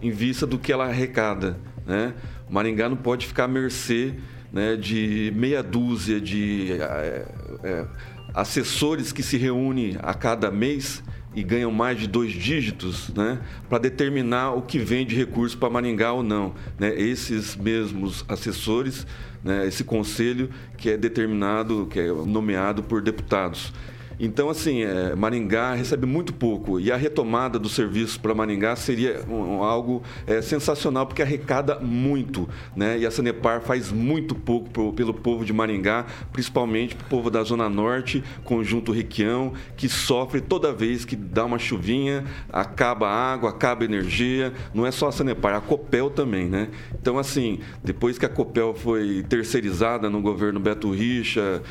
[0.00, 1.58] em vista do que ela arrecada.
[1.86, 2.14] Né?
[2.48, 4.14] Maringá não pode ficar à mercê
[4.52, 7.26] né, de meia dúzia de eh,
[7.64, 7.86] eh,
[8.34, 11.02] assessores que se reúnem a cada mês
[11.34, 13.38] e ganham mais de dois dígitos né,
[13.68, 16.54] para determinar o que vem de recurso para Maringá ou não.
[16.78, 16.98] Né?
[16.98, 19.06] Esses mesmos assessores,
[19.44, 23.72] né, esse conselho que é determinado, que é nomeado por deputados.
[24.20, 29.20] Então, assim, é, Maringá recebe muito pouco e a retomada do serviço para Maringá seria
[29.28, 32.98] um- algo é, sensacional, porque arrecada muito, né?
[32.98, 37.30] E a Sanepar faz muito pouco pro- pelo povo de Maringá, principalmente para o povo
[37.30, 43.32] da Zona Norte, conjunto Requião, que sofre toda vez que dá uma chuvinha, acaba a
[43.32, 44.52] água, acaba a energia.
[44.74, 46.68] Não é só a Sanepar, a Copel também, né?
[47.00, 51.62] Então, assim, depois que a Copel foi terceirizada no governo Beto Richa,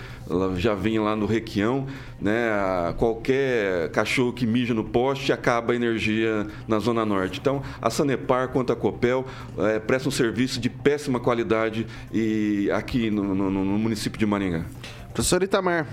[0.55, 1.85] já vem lá no Requião,
[2.21, 2.49] né?
[2.97, 7.39] Qualquer cachorro que mija no poste acaba a energia na Zona Norte.
[7.39, 9.25] Então, a Sanepar quanto a Copel
[9.57, 14.65] eh, prestam um serviço de péssima qualidade e aqui no, no- no município de Maringá.
[15.13, 15.87] Professor Itamar.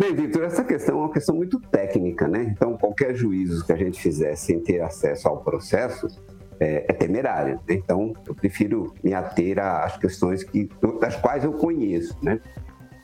[0.00, 2.44] Bem, Vitor, essa questão é uma questão muito técnica, né?
[2.56, 6.06] Então, qualquer juízo que a gente fizer sem ter acesso ao processo
[6.60, 7.54] é, é temerário.
[7.68, 7.74] né?
[7.74, 10.68] Então, eu prefiro me ater às questões que,
[11.00, 12.38] das quais eu conheço, né?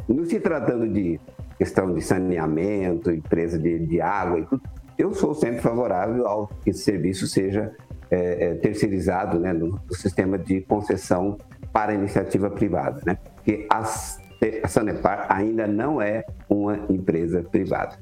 [0.06, 1.18] Não se tratando de
[1.58, 4.62] questão de saneamento, empresa de, de água e tudo,
[4.98, 7.74] eu sou sempre favorável ao que esse serviço seja
[8.10, 11.38] é, é, terceirizado né, no, no sistema de concessão
[11.72, 13.18] para a iniciativa privada, né?
[13.34, 14.20] Porque as
[14.62, 17.96] a Sanepar ainda não é uma empresa privada.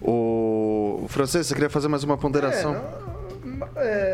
[0.00, 2.74] O Francês, você queria fazer mais uma ponderação?
[2.74, 3.19] É,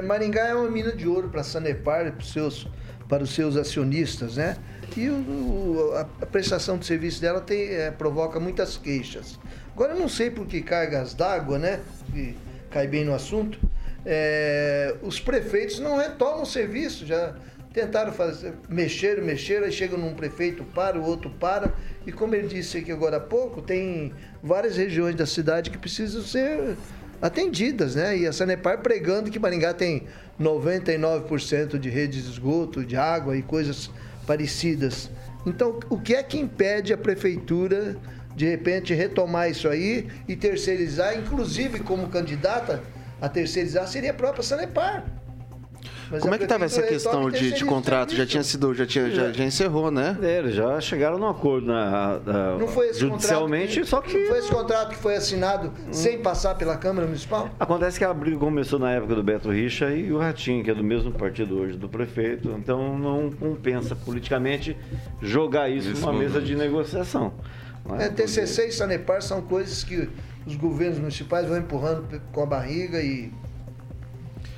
[0.05, 2.69] Maringá é uma mina de ouro para a Sanepar, para os seus,
[3.09, 4.57] para os seus acionistas, né?
[4.97, 9.39] E o- a, a prestação de serviço dela tem, é, provoca muitas queixas.
[9.75, 11.81] Agora, eu não sei por que cargas d'água, né?
[12.13, 12.37] Que
[12.71, 13.59] cai bem no assunto.
[14.09, 17.35] é, os prefeitos não retomam o serviço, já
[17.73, 21.75] tentaram fazer, mexer, mexer, aí chega num prefeito para, o outro para.
[22.07, 24.13] E como ele disse aqui agora há pouco, tem
[24.43, 26.77] várias regiões da cidade que precisam ser
[27.21, 28.17] atendidas, né?
[28.17, 30.05] E a Sanepar pregando que Maringá tem
[30.41, 33.91] 99% de redes de esgoto, de água e coisas
[34.27, 35.11] parecidas.
[35.47, 37.97] Então, o que é que impede a prefeitura
[38.35, 42.83] de repente retomar isso aí e terceirizar, inclusive como candidata
[43.21, 45.05] a terceirizar seria a própria Sanepar.
[46.11, 48.15] Mas Como é que estava essa questão de, de contrato?
[48.15, 50.17] Já tinha sido, já, tinha, já, já encerrou, né?
[50.23, 54.17] É, eles já chegaram num acordo na, na- Não foi esse judicialmente, que, só que
[54.17, 57.49] não foi esse contrato que foi assinado sem passar pela Câmara Municipal?
[57.59, 60.75] Acontece que a briga começou na época do Beto Richa e o Ratinho, que é
[60.75, 64.77] do mesmo partido hoje do prefeito, então não compensa politicamente
[65.21, 67.33] jogar isso, numa mesa de negociação.
[67.99, 68.05] é?
[68.05, 70.09] É, TCC e Sanepar são coisas que
[70.47, 73.33] os governos municipais vão empurrando com a barriga e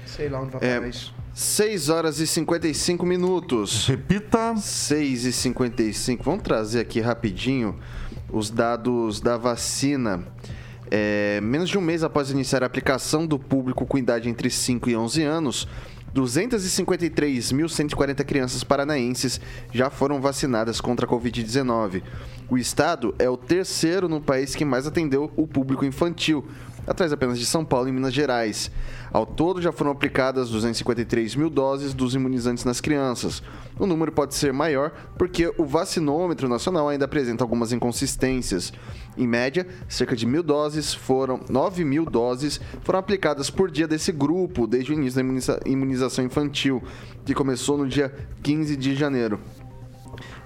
[0.05, 1.14] sei lá onde vai parar É, isso.
[1.39, 3.86] 6 horas e 55 minutos.
[3.86, 4.57] Repita.
[4.57, 6.24] 6 e 55.
[6.24, 7.76] Vamos trazer aqui rapidinho
[8.28, 10.26] os dados da vacina.
[10.91, 14.91] É, menos de um mês após iniciar a aplicação do público com idade entre 5
[14.91, 15.68] e 11 anos,
[16.12, 19.41] 253.140 crianças paranaenses
[19.72, 22.03] já foram vacinadas contra a Covid-19.
[22.51, 26.45] O estado é o terceiro no país que mais atendeu o público infantil,
[26.89, 28.70] atrás apenas de São Paulo e Minas Gerais.
[29.12, 33.43] Ao todo, já foram aplicadas 253 mil doses dos imunizantes nas crianças.
[33.78, 38.72] O número pode ser maior porque o vacinômetro nacional ainda apresenta algumas inconsistências.
[39.16, 44.12] Em média, cerca de mil doses foram 9 mil doses foram aplicadas por dia desse
[44.12, 46.82] grupo desde o início da imuniza- imunização infantil,
[47.24, 48.12] que começou no dia
[48.43, 49.41] 15 de janeiro.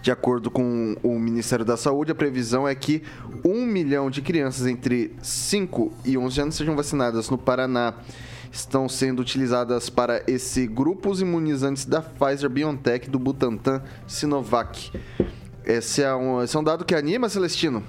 [0.03, 3.05] De acordo com o Ministério da Saúde, a previsão é que
[3.45, 7.95] 1 milhão de crianças entre 5 e 11 anos sejam vacinadas no Paraná.
[8.51, 14.91] Estão sendo utilizadas para esse grupo os imunizantes da Pfizer BioNTech do Butantan Sinovac.
[15.65, 17.85] Esse é um, esse é um dado que anima, Celestino?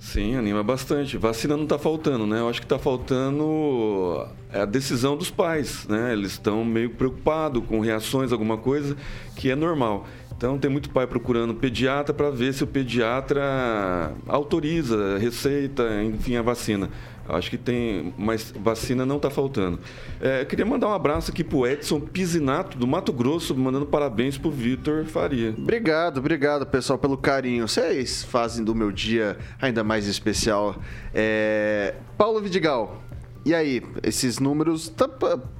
[0.00, 1.18] Sim, anima bastante.
[1.18, 2.40] Vacina não está faltando, né?
[2.40, 6.12] Eu acho que está faltando a decisão dos pais, né?
[6.12, 8.96] Eles estão meio preocupados com reações, alguma coisa
[9.34, 10.06] que é normal.
[10.36, 16.42] Então tem muito pai procurando pediatra para ver se o pediatra autoriza, receita, enfim, a
[16.42, 16.90] vacina.
[17.28, 19.80] Acho que tem, mas vacina não está faltando.
[20.20, 24.50] É, queria mandar um abraço aqui pro Edson Pisinato, do Mato Grosso, mandando parabéns pro
[24.50, 25.54] Vitor Faria.
[25.56, 27.66] Obrigado, obrigado, pessoal, pelo carinho.
[27.66, 30.76] Vocês fazem do meu dia ainda mais especial.
[31.12, 33.02] É, Paulo Vidigal,
[33.44, 33.82] e aí?
[34.02, 35.08] Esses números, tá,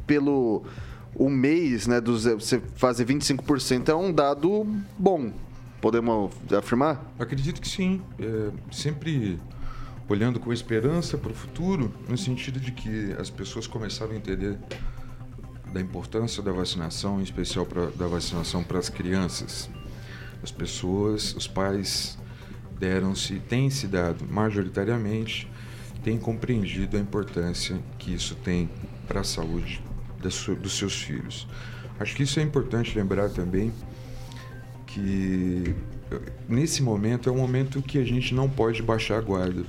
[0.07, 0.65] pelo
[1.19, 4.67] o mês, né, dos, você fazer 25% é um dado
[4.99, 5.33] bom.
[5.81, 7.13] Podemos afirmar?
[7.19, 8.03] Acredito que sim.
[8.19, 9.39] É, sempre
[10.09, 14.59] olhando com esperança para o futuro, no sentido de que as pessoas começaram a entender
[15.73, 19.69] da importância da vacinação, em especial pra, da vacinação para as crianças.
[20.43, 22.19] As pessoas, os pais
[22.79, 25.51] deram-se, têm se dado majoritariamente,
[26.05, 28.69] têm compreendido a importância que isso tem
[29.09, 29.86] para a saúde
[30.21, 31.47] dos seus filhos.
[31.99, 33.73] Acho que isso é importante lembrar também
[34.87, 35.75] que
[36.49, 39.65] nesse momento é um momento que a gente não pode baixar a guarda.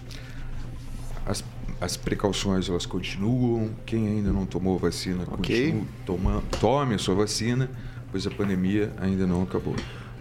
[1.26, 1.44] As,
[1.82, 3.72] as precauções elas continuam.
[3.86, 5.72] Quem ainda não tomou vacina, Ok.
[5.72, 7.70] continue toma, tome a sua vacina,
[8.12, 9.76] pois a pandemia ainda não acabou.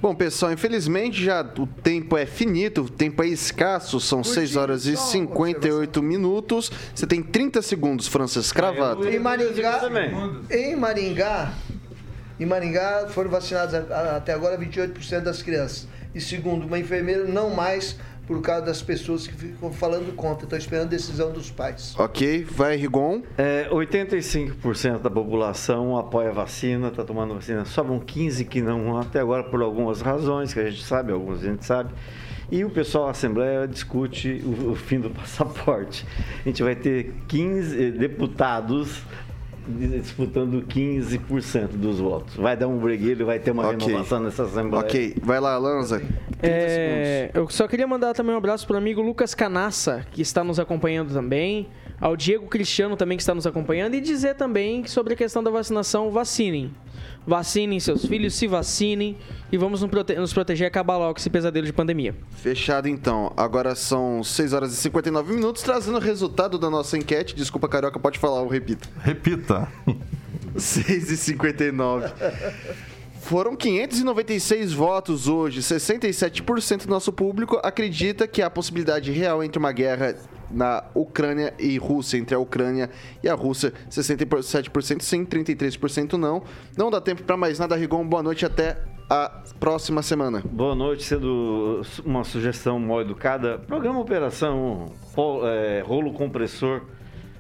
[0.07, 4.87] Bom, pessoal, infelizmente já o tempo é finito, o tempo é escasso, são 6 horas
[4.87, 6.71] e 58 minutos.
[6.95, 9.09] Você tem 30 segundos, Francis Cravado.
[9.09, 9.81] Em Maringá,
[10.49, 11.53] em Maringá,
[12.39, 15.89] em Maringá foram a- até agora 28% das crianças.
[16.15, 17.97] E segundo uma enfermeira, não mais
[18.27, 20.45] por causa das pessoas que ficam falando contra.
[20.45, 21.95] Estão esperando a decisão dos pais.
[21.99, 23.23] Ok, vai, Rigon.
[23.39, 27.65] É, 85% da população apoia a vacina, está tomando vacina.
[27.65, 31.47] Sobram 15 que não, até agora, por algumas razões que a gente sabe, algumas a
[31.47, 31.95] gente sabe.
[32.51, 36.07] E o pessoal da Assembleia discute o, o fim do passaporte.
[36.45, 39.03] A gente vai ter 15 deputados
[39.69, 42.37] disputando 15% dos votos.
[42.37, 43.87] Vai dar um breguilho, vai ter uma Ok.
[43.87, 44.85] renovação nessa Assembleia.
[44.85, 46.03] Ok, vai lá, Lanza.
[46.43, 50.45] É, eu só queria mandar também um abraço para o amigo Lucas Canassa, que está
[50.45, 51.69] nos acompanhando também.
[51.99, 53.95] Ao Diego Cristiano também, que está nos acompanhando.
[53.95, 56.71] E dizer também que sobre a questão da vacinação, vacinem.
[57.27, 59.17] Vacinem seus filhos, se vacinem.
[59.51, 62.15] E vamos nos, prote- nos proteger e acabar logo com esse pesadelo de pandemia.
[62.37, 63.33] Fechado então.
[63.37, 67.35] Agora são 6 horas e 59 minutos, trazendo o resultado da nossa enquete.
[67.35, 68.89] Desculpa, Carioca, pode falar, eu repito.
[69.03, 69.69] Repita.
[70.57, 72.13] 6 e 59.
[73.21, 75.61] Foram 596 votos hoje.
[75.61, 80.17] 67% do nosso público acredita que há possibilidade real entre uma guerra
[80.51, 82.91] na Ucrânia e Rússia, entre a Ucrânia
[83.23, 83.73] e a Rússia.
[83.91, 86.43] 67% sim, 33% não.
[86.77, 88.07] Não dá tempo para mais nada, Rigon.
[88.07, 88.79] Boa noite, até
[89.09, 90.43] a próxima semana.
[90.45, 93.59] Boa noite, sendo uma sugestão mal educada.
[93.59, 94.93] Programa Operação
[95.45, 96.83] é, Rolo Compressor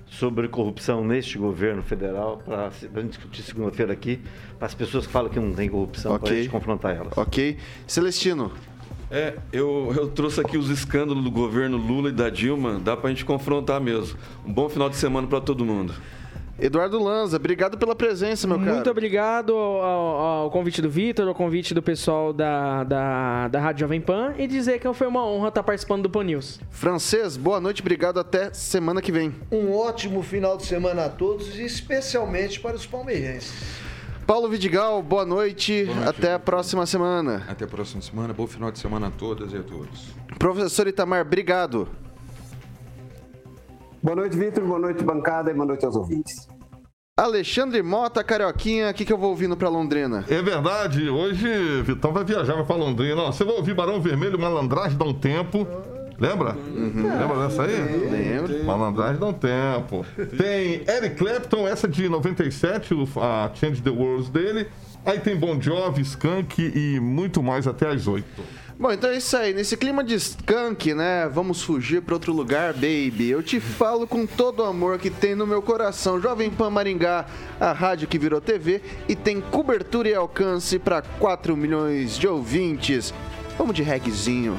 [0.08, 4.20] sobre corrupção neste governo federal, para a gente discutir segunda-feira aqui,
[4.56, 7.16] para as pessoas que falam que não tem corrupção, para a gente confrontar elas.
[7.16, 7.56] Ok.
[7.86, 8.52] Celestino.
[9.10, 13.08] É, eu, eu trouxe aqui os escândalos do governo Lula e da Dilma, dá pra
[13.10, 14.18] gente confrontar mesmo.
[14.44, 15.94] Um bom final de semana pra todo mundo.
[16.58, 18.90] Eduardo Lanza, obrigado pela presença, meu Muito cara.
[18.90, 23.80] obrigado ao, ao- ao convite do Vitor, ao convite do pessoal da, da, da Rádio
[23.80, 26.58] Jovem Pan e dizer que foi uma honra estar participando do Pan News.
[26.70, 28.18] Francês, boa noite, obrigado.
[28.18, 29.34] Até semana que vem.
[29.52, 33.52] Um ótimo final de semana a todos, e especialmente para os palmeirenses.
[34.26, 35.88] Paulo Vidigal, boa noite.
[36.04, 37.44] Até a próxima semana.
[37.48, 38.34] Até a próxima semana.
[38.34, 40.08] Bom final de semana a todas e a todos.
[40.36, 41.88] Professor Itamar, obrigado.
[44.02, 44.64] Boa noite, Vitor.
[44.64, 45.52] Boa noite, bancada.
[45.52, 46.48] E boa noite aos ouvintes.
[47.16, 50.22] Alexandre Mota, Carioquinha, o que, que eu vou ouvindo pra Londrina?
[50.28, 53.22] É verdade, hoje Vitão vai viajar pra Londrina.
[53.22, 55.66] Ó, você vai ouvir Barão Vermelho, Malandragem dá um tempo.
[56.18, 56.56] Lembra?
[56.74, 57.76] Lembra dessa aí?
[58.10, 58.64] Lembro.
[58.64, 60.04] Malandragem dá um tempo.
[60.36, 64.66] Tem Eric Clapton, essa de 97, o- a Change the World dele.
[65.04, 68.26] Aí tem Bon Jovi, Skank e muito mais até às 8.
[68.78, 69.54] Bom, então é isso aí.
[69.54, 71.28] Nesse clima de skunk, né?
[71.32, 73.28] Vamos fugir pra outro lugar, baby.
[73.30, 76.20] Eu te falo com todo o amor que tem no meu coração.
[76.20, 77.24] Jovem Pan Maringá,
[77.60, 83.14] a rádio que virou TV e tem cobertura e alcance pra 4 milhões de ouvintes.
[83.56, 84.58] Vamos de regzinho.